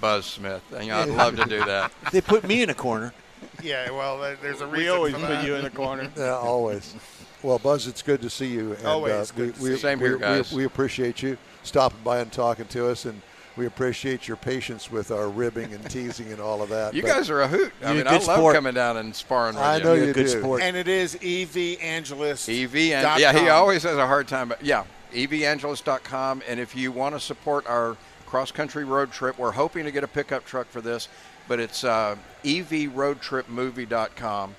Buzz 0.00 0.26
Smith. 0.26 0.62
You 0.72 0.88
know, 0.88 0.98
I'd 1.02 1.08
love 1.10 1.36
to 1.36 1.44
do 1.44 1.64
that. 1.66 1.92
They 2.10 2.20
put 2.20 2.42
me 2.42 2.62
in 2.64 2.70
a 2.70 2.74
corner. 2.74 3.14
Yeah, 3.62 3.92
well, 3.92 4.18
there's 4.42 4.60
a 4.60 4.66
reason. 4.66 4.72
We 4.72 4.88
always 4.88 5.14
for 5.14 5.20
put 5.26 5.44
you 5.44 5.54
in 5.54 5.62
the 5.62 5.70
corner. 5.70 6.10
Yeah, 6.16 6.34
always. 6.34 6.96
Well, 7.44 7.58
Buzz, 7.58 7.86
it's 7.86 8.00
good 8.00 8.22
to 8.22 8.30
see 8.30 8.46
you. 8.46 8.72
And, 8.72 8.86
Always 8.86 9.30
uh, 9.30 9.34
good 9.36 9.46
we, 9.46 9.52
to 9.52 9.62
we, 9.62 9.68
see. 9.74 9.76
Same 9.76 10.00
we, 10.00 10.08
here, 10.08 10.16
guys. 10.16 10.50
We, 10.50 10.64
appreciate 10.64 11.22
you 11.22 11.36
stopping 11.62 11.98
by 12.02 12.20
and 12.20 12.32
talking 12.32 12.64
to 12.68 12.88
us, 12.88 13.04
and 13.04 13.20
we 13.58 13.66
appreciate 13.66 14.26
your 14.26 14.38
patience 14.38 14.90
with 14.90 15.10
our 15.10 15.28
ribbing 15.28 15.74
and 15.74 15.90
teasing 15.90 16.32
and 16.32 16.40
all 16.40 16.62
of 16.62 16.70
that. 16.70 16.94
You 16.94 17.02
But 17.02 17.08
guys 17.08 17.28
are 17.28 17.42
a 17.42 17.48
hoot. 17.48 17.70
I 17.84 17.92
mean, 17.92 17.98
good 17.98 18.06
I 18.06 18.12
love 18.14 18.22
sport. 18.22 18.54
coming 18.54 18.72
down 18.72 18.96
and 18.96 19.14
sparring 19.14 19.56
with 19.56 19.62
I 19.62 19.76
you. 19.76 19.84
know 19.84 19.92
You're 19.92 20.04
you 20.06 20.10
a 20.12 20.14
good 20.14 20.24
do. 20.24 20.40
sport. 20.40 20.62
And 20.62 20.74
it 20.74 20.88
is 20.88 21.16
EV 21.16 21.76
Angelist. 21.82 22.48
EV 22.48 22.74
and 22.74 23.20
yeah, 23.20 23.34
he 23.34 23.50
always 23.50 23.82
has 23.82 23.98
a 23.98 24.06
hard 24.06 24.26
time. 24.26 24.48
But 24.48 24.64
yeah, 24.64 24.84
E 25.14 25.24
evangelist.com. 25.24 26.42
And 26.48 26.58
if 26.58 26.74
you 26.74 26.92
want 26.92 27.14
to 27.14 27.20
support 27.20 27.66
our 27.66 27.98
cross 28.24 28.50
country 28.50 28.84
road 28.84 29.12
trip, 29.12 29.38
we're 29.38 29.52
hoping 29.52 29.84
to 29.84 29.92
get 29.92 30.02
a 30.02 30.08
pickup 30.08 30.46
truck 30.46 30.66
for 30.68 30.80
this, 30.80 31.08
but 31.46 31.60
it's 31.60 31.84
uh, 31.84 32.16
evroadtripmovie.com, 32.42 34.54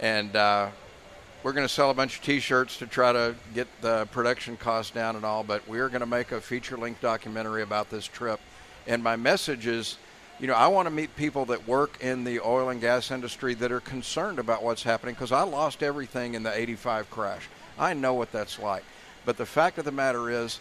and 0.00 0.36
uh, 0.36 0.68
we're 1.46 1.52
going 1.52 1.64
to 1.64 1.72
sell 1.72 1.92
a 1.92 1.94
bunch 1.94 2.16
of 2.16 2.24
T-shirts 2.24 2.76
to 2.78 2.88
try 2.88 3.12
to 3.12 3.36
get 3.54 3.68
the 3.80 4.06
production 4.06 4.56
costs 4.56 4.90
down 4.90 5.14
and 5.14 5.24
all. 5.24 5.44
But 5.44 5.68
we're 5.68 5.88
going 5.88 6.00
to 6.00 6.06
make 6.06 6.32
a 6.32 6.40
feature-length 6.40 7.00
documentary 7.00 7.62
about 7.62 7.88
this 7.88 8.04
trip. 8.04 8.40
And 8.88 9.00
my 9.00 9.14
message 9.14 9.68
is. 9.68 9.96
You 10.38 10.48
know, 10.48 10.54
I 10.54 10.66
want 10.66 10.86
to 10.86 10.90
meet 10.90 11.16
people 11.16 11.46
that 11.46 11.66
work 11.66 12.02
in 12.02 12.24
the 12.24 12.40
oil 12.40 12.68
and 12.68 12.78
gas 12.78 13.10
industry 13.10 13.54
that 13.54 13.72
are 13.72 13.80
concerned 13.80 14.38
about 14.38 14.62
what's 14.62 14.82
happening 14.82 15.14
because 15.14 15.32
I 15.32 15.44
lost 15.44 15.82
everything 15.82 16.34
in 16.34 16.42
the 16.42 16.54
85 16.54 17.10
crash. 17.10 17.48
I 17.78 17.94
know 17.94 18.12
what 18.12 18.32
that's 18.32 18.58
like. 18.58 18.84
But 19.24 19.38
the 19.38 19.46
fact 19.46 19.78
of 19.78 19.86
the 19.86 19.92
matter 19.92 20.28
is, 20.28 20.60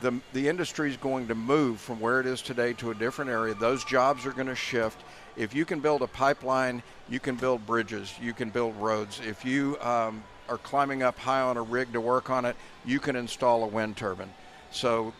the, 0.00 0.18
the 0.32 0.48
industry 0.48 0.88
is 0.88 0.96
going 0.96 1.28
to 1.28 1.34
move 1.34 1.80
from 1.80 2.00
where 2.00 2.18
it 2.18 2.26
is 2.26 2.40
today 2.40 2.72
to 2.74 2.92
a 2.92 2.94
different 2.94 3.30
area. 3.30 3.52
Those 3.52 3.84
jobs 3.84 4.24
are 4.24 4.32
going 4.32 4.46
to 4.46 4.54
shift. 4.54 5.02
If 5.40 5.54
you 5.54 5.64
can 5.64 5.80
build 5.80 6.02
a 6.02 6.06
pipeline, 6.06 6.82
you 7.08 7.18
can 7.18 7.34
build 7.34 7.66
bridges, 7.66 8.14
you 8.20 8.34
can 8.34 8.50
build 8.50 8.76
roads. 8.76 9.22
If 9.26 9.42
you 9.42 9.78
um, 9.80 10.22
are 10.50 10.58
climbing 10.58 11.02
up 11.02 11.18
high 11.18 11.40
on 11.40 11.56
a 11.56 11.62
rig 11.62 11.94
to 11.94 12.00
work 12.00 12.28
on 12.28 12.44
it, 12.44 12.56
you 12.84 13.00
can 13.00 13.16
install 13.16 13.64
a 13.64 13.66
wind 13.66 13.96
turbine. 13.96 14.28
So 14.70 15.14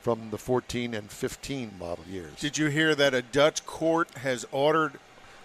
from 0.01 0.29
the 0.29 0.37
14 0.37 0.93
and 0.93 1.09
15 1.09 1.71
model 1.79 2.03
years. 2.09 2.35
Did 2.37 2.57
you 2.57 2.67
hear 2.67 2.93
that 2.95 3.13
a 3.13 3.21
Dutch 3.21 3.65
court 3.65 4.09
has 4.17 4.45
ordered 4.51 4.99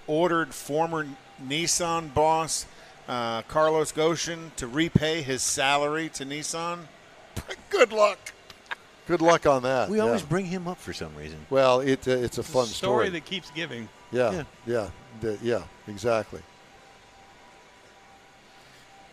ordered 0.08 0.54
former 0.54 1.06
Nissan 1.44 2.12
boss 2.12 2.66
uh, 3.06 3.42
Carlos 3.42 3.92
Ghosn 3.92 4.56
to 4.56 4.66
repay 4.66 5.22
his 5.22 5.44
salary 5.44 6.08
to 6.10 6.24
Nissan? 6.24 6.86
Good 7.70 7.92
luck. 7.92 8.32
Good 9.06 9.20
luck 9.22 9.46
on 9.46 9.62
that. 9.62 9.88
We 9.88 9.98
yeah. 9.98 10.04
always 10.04 10.22
bring 10.22 10.46
him 10.46 10.66
up 10.66 10.78
for 10.78 10.92
some 10.92 11.14
reason. 11.14 11.38
Well, 11.48 11.80
it, 11.80 12.06
uh, 12.08 12.12
it's 12.12 12.38
a 12.38 12.42
fun 12.42 12.66
story 12.66 13.06
story. 13.06 13.08
that 13.10 13.24
keeps 13.24 13.50
giving. 13.52 13.88
yeah, 14.10 14.32
Yeah. 14.32 14.44
yeah, 14.66 14.90
the- 15.20 15.38
yeah, 15.42 15.62
exactly. 15.86 16.40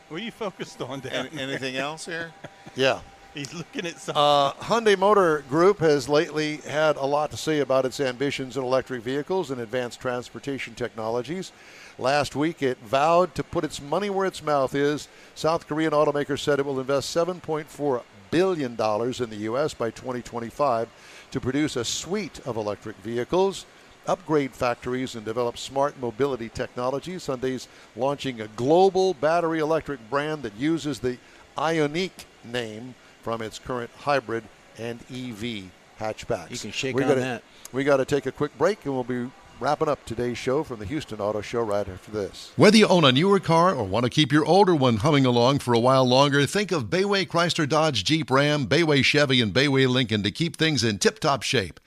What 0.10 0.22
are 0.22 0.24
you 0.24 0.32
focused 0.32 0.82
on, 0.82 1.00
Dan? 1.00 1.28
Anything 1.38 1.76
else 1.78 2.06
here? 2.06 2.32
Yeah. 2.76 3.02
He's 3.36 3.54
looking 3.54 3.86
at 3.86 4.00
something. 4.00 4.16
Uh, 4.16 4.54
Hyundai 4.54 4.98
Motor 4.98 5.44
Group 5.50 5.80
has 5.80 6.08
lately 6.08 6.58
had 6.58 6.96
a 6.98 7.06
lot 7.06 7.30
to 7.32 7.38
say 7.38 7.60
about 7.60 7.84
its 7.86 8.00
ambitions 8.00 8.58
in 8.58 8.64
electric 8.64 9.02
vehicles 9.04 9.50
and 9.52 9.60
advanced 9.62 10.00
transportation 10.00 10.74
technologies. 10.76 11.52
Last 12.00 12.36
week, 12.36 12.62
it 12.64 12.78
vowed 12.80 13.34
to 13.36 13.44
put 13.44 13.64
its 13.64 13.82
money 13.82 14.10
where 14.12 14.26
its 14.28 14.42
mouth 14.44 14.74
is. 14.76 15.08
South 15.36 15.68
Korean 15.68 15.92
automaker 15.94 16.38
said 16.40 16.60
it 16.60 16.66
will 16.66 16.80
invest 16.80 17.16
$7.4 17.16 18.02
billion 18.34 18.76
dollars 18.76 19.22
in 19.22 19.30
the 19.30 19.36
U.S. 19.38 19.74
by 19.74 19.92
2025 19.92 20.90
to 21.32 21.40
produce 21.40 21.76
a 21.76 21.86
suite 21.86 22.40
of 22.46 22.58
electric 22.58 22.96
vehicles, 22.98 23.66
upgrade 24.08 24.54
factories, 24.54 25.16
and 25.16 25.24
develop 25.24 25.58
smart 25.58 26.00
mobility 26.00 26.50
technologies. 26.50 27.28
Hyundai's 27.28 27.68
launching 27.96 28.42
a 28.42 28.48
global 28.50 29.14
battery 29.14 29.60
electric 29.60 30.00
brand 30.10 30.44
that 30.44 30.56
uses 30.56 31.00
the 31.00 31.18
Ioniq 31.58 32.12
name 32.44 32.96
from 33.22 33.42
its 33.42 33.60
current 33.60 33.92
hybrid 34.00 34.44
and 34.78 35.00
EV 35.12 35.66
hatchbacks. 36.00 36.52
You 36.52 36.58
can 36.58 36.72
shake 36.72 36.96
we 36.96 37.04
on 37.04 37.10
gotta, 37.10 37.22
that. 37.22 37.44
We 37.72 37.84
got 37.84 37.98
to 37.98 38.06
take 38.06 38.26
a 38.26 38.32
quick 38.32 38.58
break, 38.58 38.84
and 38.86 38.94
we'll 38.94 39.04
be 39.04 39.30
wrapping 39.64 39.88
up 39.88 40.04
today's 40.04 40.38
show 40.38 40.62
from 40.62 40.80
the 40.80 40.86
Houston 40.86 41.22
Auto 41.22 41.40
Show 41.40 41.62
right 41.62 41.88
after 41.88 42.12
this. 42.12 42.52
Whether 42.58 42.76
you 42.76 42.88
own 42.88 43.06
a 43.06 43.14
newer 43.14 43.40
car 43.40 43.74
or 43.74 43.86
want 43.86 44.04
to 44.04 44.10
keep 44.10 44.30
your 44.30 44.44
older 44.44 44.76
one 44.76 44.98
humming 44.98 45.26
along 45.26 45.60
for 45.60 45.74
a 45.74 45.80
while 45.80 46.04
longer, 46.04 46.46
think 46.46 46.74
of 46.74 46.90
Bayway 46.90 47.26
Chrysler 47.26 47.68
Dodge 47.68 48.04
Jeep 48.04 48.30
Ram, 48.30 48.68
Bayway 48.68 49.06
Chevy, 49.06 49.40
and 49.40 49.54
Bayway 49.54 49.88
Lincoln 49.88 50.22
to 50.24 50.32
keep 50.32 50.58
things 50.58 50.84
in 50.84 51.00
tip 51.00 51.18
top 51.20 51.44
shape. 51.44 51.80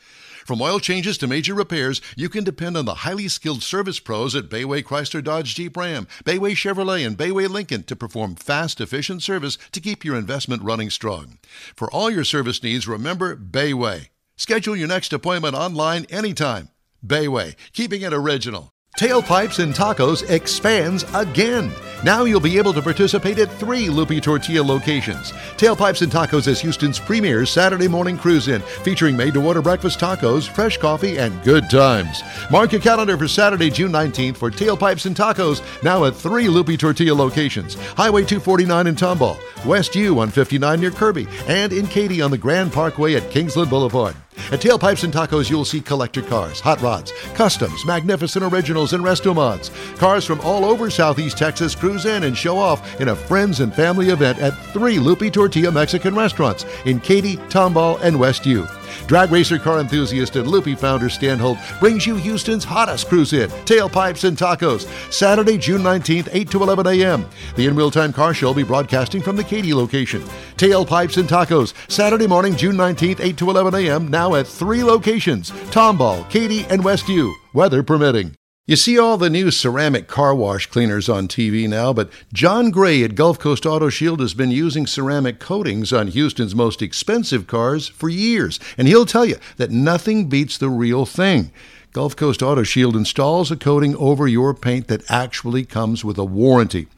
From 0.47 0.63
oil 0.63 0.81
changes 0.81 1.19
to 1.19 1.27
major 1.27 1.53
repairs, 1.53 2.01
you 2.17 2.31
can 2.31 2.45
depend 2.45 2.79
on 2.79 2.87
the 2.87 2.95
highly 2.95 3.29
skilled 3.29 3.63
service 3.63 4.01
pros 4.01 4.35
at 4.35 4.49
Bayway 4.49 4.83
Chrysler 4.83 5.23
Dodge 5.23 5.55
Jeep 5.55 5.77
Ram, 5.77 6.09
Bayway 6.25 6.53
Chevrolet, 6.53 7.07
and 7.07 7.19
Bayway 7.19 7.47
Lincoln 7.47 7.83
to 7.83 7.95
perform 7.95 8.37
fast, 8.37 8.81
efficient 8.81 9.23
service 9.23 9.59
to 9.73 9.81
keep 9.81 10.03
your 10.03 10.17
investment 10.17 10.63
running 10.63 10.89
strong. 10.89 11.37
For 11.75 11.91
all 11.91 12.11
your 12.11 12.25
service 12.25 12.63
needs, 12.63 12.89
remember 12.89 13.37
Bayway. 13.37 14.09
Schedule 14.39 14.77
your 14.77 14.89
next 14.89 15.13
appointment 15.13 15.55
online 15.55 16.07
anytime. 16.07 16.71
Bayway, 17.05 17.57
keeping 17.73 18.03
it 18.03 18.13
original. 18.13 18.73
Tailpipes 18.99 19.63
and 19.63 19.75
Tacos 19.75 20.29
expands 20.31 21.05
again. 21.13 21.71
Now 22.03 22.25
you'll 22.25 22.41
be 22.41 22.57
able 22.57 22.73
to 22.73 22.81
participate 22.81 23.39
at 23.39 23.53
three 23.53 23.91
Lupe 23.91 24.23
Tortilla 24.23 24.63
locations. 24.63 25.33
Tailpipes 25.59 26.01
and 26.01 26.11
Tacos 26.11 26.49
is 26.49 26.63
Houston's 26.63 26.99
premier 26.99 27.45
Saturday 27.45 27.89
morning 27.89 28.17
cruise 28.17 28.49
in, 28.49 28.63
featuring 28.63 29.15
made 29.15 29.35
to 29.35 29.47
order 29.47 29.61
breakfast 29.61 30.01
tacos, 30.01 30.49
fresh 30.49 30.79
coffee, 30.79 31.19
and 31.19 31.43
good 31.45 31.69
times. 31.69 32.23
Mark 32.51 32.73
your 32.73 32.81
calendar 32.81 33.19
for 33.19 33.29
Saturday, 33.29 33.69
June 33.69 33.93
19th 33.93 34.39
for 34.39 34.51
Tailpipes 34.51 35.05
and 35.05 35.15
Tacos, 35.15 35.61
now 35.83 36.07
at 36.07 36.17
three 36.17 36.49
Lupe 36.49 36.79
Tortilla 36.79 37.15
locations 37.15 37.75
Highway 37.75 38.25
249 38.25 38.87
in 38.87 38.95
Tomball, 38.95 39.39
West 39.67 39.95
U 39.95 40.21
on 40.21 40.31
59 40.31 40.81
near 40.81 40.91
Kirby, 40.91 41.29
and 41.49 41.71
in 41.75 41.87
Katy 41.87 42.23
on 42.23 42.31
the 42.31 42.39
Grand 42.39 42.73
Parkway 42.73 43.15
at 43.15 43.31
Kingsland 43.31 43.69
Boulevard. 43.69 44.17
At 44.53 44.61
Tailpipes 44.61 45.03
and 45.03 45.13
Tacos, 45.13 45.51
you'll 45.51 45.65
see 45.65 45.81
collector 45.81 46.23
cars, 46.23 46.61
hot 46.61 46.81
rods, 46.81 47.13
customs, 47.35 47.85
magnificent 47.85 48.45
originals, 48.45 48.93
and 48.93 49.03
resto 49.03 49.35
mods. 49.35 49.71
Cars 49.97 50.25
from 50.25 50.41
all 50.41 50.65
over 50.65 50.89
Southeast 50.89 51.37
Texas 51.37 51.75
cruise 51.75 52.07
in 52.07 52.25
and 52.25 52.37
show 52.37 52.59
off 52.59 53.01
in 53.01 53.09
a 53.09 53.17
friends 53.17 53.61
and 53.61 53.75
family 53.75 54.11
event 54.11 54.39
at 54.39 54.57
three 54.73 54.99
Lupe 54.99 55.33
Tortilla 55.33 55.73
Mexican 55.73 56.15
restaurants 56.15 56.65
in 56.85 57.01
Katy, 57.01 57.37
Tomball, 57.49 58.01
and 58.03 58.19
West 58.19 58.47
U. 58.47 58.67
Drag 59.07 59.31
racer 59.31 59.59
car 59.59 59.81
enthusiast 59.81 60.37
and 60.37 60.49
Lupe 60.49 60.79
founder 60.79 61.09
Stan 61.09 61.39
Holt 61.39 61.59
brings 61.81 62.07
you 62.07 62.17
Houston's 62.17 62.65
hottest 62.65 63.09
cruise 63.09 63.33
in, 63.33 63.49
Tailpipes 63.67 64.25
and 64.25 64.37
Tacos, 64.37 64.87
Saturday, 65.13 65.59
June 65.59 65.83
19th, 65.83 66.29
8 66.33 66.51
to 66.51 66.63
11 66.63 66.87
a.m. 66.87 67.29
The 67.57 67.67
In 67.67 67.77
Wheel 67.77 67.91
Time 67.91 68.13
Car 68.13 68.35
Show 68.35 68.49
will 68.49 68.55
be 68.55 68.63
broadcasting 68.63 69.23
from 69.23 69.37
the 69.37 69.45
Katy 69.45 69.75
location. 69.75 70.23
Tailpipes 70.57 71.19
and 71.19 71.29
Tacos, 71.29 71.75
Saturday 71.91 72.27
morning, 72.27 72.57
June 72.57 72.77
19th, 72.77 73.21
8 73.21 73.37
to 73.39 73.51
11 73.51 73.75
a.m., 73.75 74.09
now 74.09 74.35
at 74.35 74.47
three 74.47 74.83
locations 74.83 75.51
Tomball, 75.71 76.29
Katy, 76.31 76.65
and 76.67 76.83
West 76.83 77.09
U, 77.09 77.35
weather 77.53 77.83
permitting. 77.83 78.35
You 78.69 78.75
see 78.75 78.99
all 78.99 79.17
the 79.17 79.31
new 79.31 79.53
ceramic 79.53 80.09
car 80.09 80.35
wash 80.35 80.67
cleaners 80.67 81.09
on 81.09 81.29
TV 81.29 81.69
now, 81.69 81.93
but 81.93 82.11
John 82.33 82.73
Gray 82.73 83.05
at 83.05 83.15
Gulf 83.15 83.39
Coast 83.39 83.65
Auto 83.65 83.89
Shield 83.89 84.19
has 84.19 84.35
been 84.35 84.51
using 84.51 84.89
ceramic 84.89 85.39
coatings 85.39 85.93
on 85.93 86.09
Houston's 86.09 86.53
most 86.53 86.83
expensive 86.83 87.47
cars 87.47 87.87
for 87.87 88.09
years, 88.09 88.59
and 88.77 88.89
he'll 88.89 89.07
tell 89.07 89.25
you 89.25 89.37
that 89.57 89.71
nothing 89.71 90.29
beats 90.29 90.59
the 90.59 90.69
real 90.69 91.07
thing. 91.07 91.53
Gulf 91.93 92.17
Coast 92.17 92.43
Auto 92.43 92.65
Shield 92.65 92.97
installs 92.97 93.53
a 93.53 93.57
coating 93.57 93.95
over 93.99 94.27
your 94.27 94.53
paint 94.53 94.89
that 94.89 95.09
actually 95.09 95.65
comes 95.65 96.05
with 96.05 96.19
a 96.19 96.25
warranty. 96.25 96.89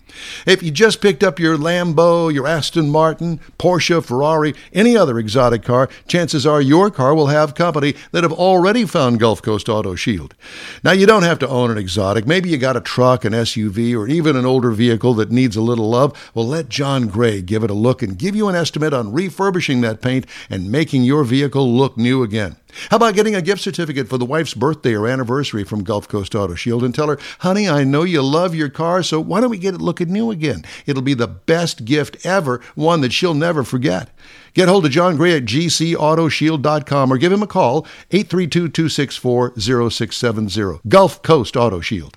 If 0.47 0.63
you 0.63 0.71
just 0.71 1.01
picked 1.01 1.23
up 1.23 1.39
your 1.39 1.57
Lambo, 1.57 2.33
your 2.33 2.47
Aston 2.47 2.91
Martin, 2.91 3.41
Porsche, 3.59 4.05
Ferrari, 4.05 4.55
any 4.73 4.97
other 4.97 5.19
exotic 5.19 5.63
car, 5.63 5.89
chances 6.07 6.47
are 6.47 6.61
your 6.61 6.91
car 6.91 7.15
will 7.15 7.27
have 7.29 7.55
company 7.55 7.95
that 8.13 8.23
have 8.23 8.33
already 8.33 8.85
found 8.85 9.21
Gulf 9.21 9.43
Coast 9.43 9.69
Auto 9.69 9.95
Shield. 9.95 10.35
Now, 10.83 10.93
you 10.93 11.07
don't 11.07 11.23
have 11.23 11.39
to 11.41 11.49
own 11.49 11.71
an 11.71 11.79
exotic. 11.79 12.27
Maybe 12.27 12.49
you 12.49 12.59
got 12.59 12.77
a 12.77 12.81
truck, 12.81 13.25
an 13.25 13.33
SUV, 13.33 13.95
or 13.95 14.07
even 14.07 14.37
an 14.37 14.47
older 14.47 14.71
vehicle 14.71 15.15
that 15.15 15.31
needs 15.31 15.57
a 15.57 15.63
little 15.63 15.91
love. 15.91 16.31
Well, 16.35 16.47
let 16.47 16.69
John 16.69 17.09
Gray 17.09 17.43
give 17.43 17.65
it 17.65 17.71
a 17.71 17.75
look 17.75 18.03
and 18.03 18.19
give 18.19 18.35
you 18.35 18.49
an 18.49 18.57
estimate 18.57 18.93
on 18.93 19.13
refurbishing 19.13 19.81
that 19.83 20.03
paint 20.03 20.27
and 20.51 20.71
making 20.71 21.05
your 21.05 21.25
vehicle 21.25 21.73
look 21.73 21.97
new 21.97 22.23
again. 22.23 22.57
How 22.91 22.97
about 22.97 23.15
getting 23.15 23.35
a 23.35 23.43
gift 23.43 23.63
certificate 23.63 24.09
for 24.09 24.19
the 24.19 24.27
wife's 24.27 24.55
birthday 24.55 24.95
or 24.95 25.09
anniversary 25.09 25.65
from 25.65 25.85
Gulf 25.85 26.07
Coast 26.07 26.35
Auto 26.35 26.55
Shield 26.55 26.85
and 26.85 26.95
tell 26.95 27.09
her, 27.09 27.19
honey, 27.41 27.69
I 27.69 27.85
know 27.85 28.03
you 28.03 28.23
love 28.23 28.55
your 28.55 28.69
car, 28.69 29.03
so 29.03 29.21
why 29.21 29.41
don't 29.41 29.51
we 29.51 29.59
get 29.59 29.75
it 29.75 29.81
looking 29.99 30.13
new 30.13 30.31
again? 30.31 30.65
It'll 30.87 31.03
be 31.03 31.15
the 31.15 31.27
best 31.27 31.85
gift 31.85 32.25
ever, 32.25 32.61
one 32.75 33.01
that 33.01 33.13
she'll 33.13 33.35
never 33.35 33.65
forget. 33.65 34.11
Get 34.55 34.69
hold 34.69 34.87
of 34.87 34.93
John 34.93 35.17
Gray 35.17 35.37
at 35.37 35.45
gcautoshield.com 35.45 37.13
or 37.13 37.19
give 37.19 37.33
him 37.33 37.43
a 37.43 37.47
call, 37.47 37.87
832 38.11 38.69
264 38.69 39.55
0670. 39.59 40.81
Gulf 40.89 41.23
Coast 41.23 41.57
Auto 41.57 41.81
Shield. 41.81 42.17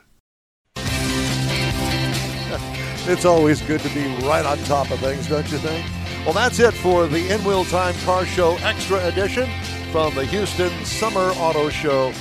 It's 3.08 3.26
always 3.26 3.62
good 3.64 3.82
to 3.82 3.90
be 3.90 4.06
right 4.26 4.46
on 4.46 4.60
top 4.60 4.92
of 4.92 5.00
things, 5.00 5.28
don't 5.28 5.52
you 5.52 5.58
think? 5.58 5.86
Well, 6.24 6.34
that's 6.34 6.60
it 6.60 6.74
for 6.76 7.08
the 7.08 7.34
In 7.34 7.44
Wheel 7.44 7.66
Time 7.66 7.96
Car 8.06 8.28
Show 8.28 8.58
Extra 8.62 9.04
Edition 9.08 9.50
from 9.92 10.14
the 10.14 10.24
Houston 10.26 10.70
Summer 10.86 11.32
Auto 11.38 11.70
Show. 11.70 12.14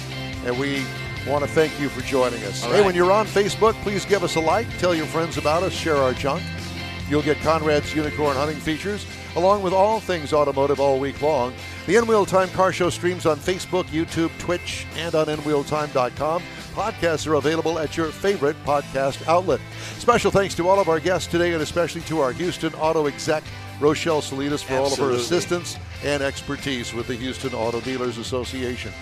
And 0.46 0.58
we 0.58 0.84
want 1.30 1.44
to 1.44 1.50
thank 1.50 1.78
you 1.80 1.88
for 1.88 2.00
joining 2.02 2.42
us. 2.44 2.64
All 2.64 2.70
hey, 2.70 2.78
right. 2.78 2.86
when 2.86 2.94
you're 2.94 3.12
on 3.12 3.26
Facebook, 3.26 3.74
please 3.82 4.04
give 4.04 4.24
us 4.24 4.34
a 4.34 4.40
like, 4.40 4.66
tell 4.78 4.94
your 4.94 5.06
friends 5.06 5.36
about 5.36 5.62
us, 5.62 5.72
share 5.72 5.96
our 5.96 6.12
junk. 6.12 6.42
You'll 7.08 7.22
get 7.22 7.38
Conrad's 7.38 7.94
unicorn 7.94 8.36
hunting 8.36 8.58
features, 8.58 9.04
along 9.34 9.62
with 9.62 9.72
all 9.72 9.98
things 10.00 10.32
automotive 10.32 10.78
all 10.78 11.00
week 11.00 11.20
long. 11.22 11.52
The 11.86 11.96
In 11.96 12.06
Wheel 12.06 12.24
Time 12.24 12.48
Car 12.50 12.72
Show 12.72 12.90
streams 12.90 13.26
on 13.26 13.36
Facebook, 13.36 13.84
YouTube, 13.86 14.30
Twitch, 14.38 14.86
and 14.96 15.14
on 15.14 15.26
InWheelTime.com. 15.26 16.42
Podcasts 16.72 17.26
are 17.26 17.34
available 17.34 17.80
at 17.80 17.96
your 17.96 18.06
favorite 18.12 18.56
podcast 18.64 19.26
outlet. 19.26 19.60
Special 19.98 20.30
thanks 20.30 20.54
to 20.54 20.68
all 20.68 20.78
of 20.78 20.88
our 20.88 21.00
guests 21.00 21.26
today, 21.26 21.52
and 21.52 21.62
especially 21.62 22.00
to 22.02 22.20
our 22.20 22.32
Houston 22.32 22.72
Auto 22.74 23.06
exec, 23.06 23.42
Rochelle 23.80 24.22
Salinas, 24.22 24.62
for 24.62 24.74
all 24.76 24.92
of 24.92 24.98
her 24.98 25.10
assistance 25.10 25.78
and 26.04 26.22
expertise 26.22 26.94
with 26.94 27.08
the 27.08 27.14
Houston 27.16 27.52
Auto 27.54 27.80
Dealers 27.80 28.18
Association. 28.18 28.92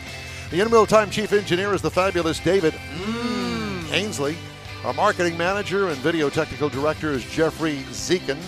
The 0.50 0.62
In 0.62 0.86
Time 0.86 1.10
Chief 1.10 1.30
Engineer 1.34 1.74
is 1.74 1.82
the 1.82 1.90
fabulous 1.90 2.40
David 2.40 2.72
mm, 2.72 3.92
Ainsley. 3.92 4.34
Our 4.82 4.94
marketing 4.94 5.36
manager 5.36 5.88
and 5.88 5.98
video 5.98 6.30
technical 6.30 6.70
director 6.70 7.10
is 7.10 7.22
Jeffrey 7.22 7.80
Zekin. 7.90 8.38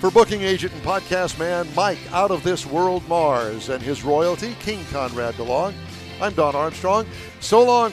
For 0.00 0.10
booking 0.10 0.42
agent 0.42 0.72
and 0.72 0.82
podcast 0.82 1.38
man, 1.38 1.68
Mike 1.76 2.00
Out 2.10 2.32
of 2.32 2.42
This 2.42 2.66
World 2.66 3.06
Mars 3.06 3.68
and 3.68 3.80
his 3.80 4.02
royalty, 4.02 4.56
King 4.58 4.84
Conrad 4.90 5.34
DeLong. 5.34 5.72
I'm 6.20 6.34
Don 6.34 6.56
Armstrong. 6.56 7.06
So 7.38 7.64
long. 7.64 7.92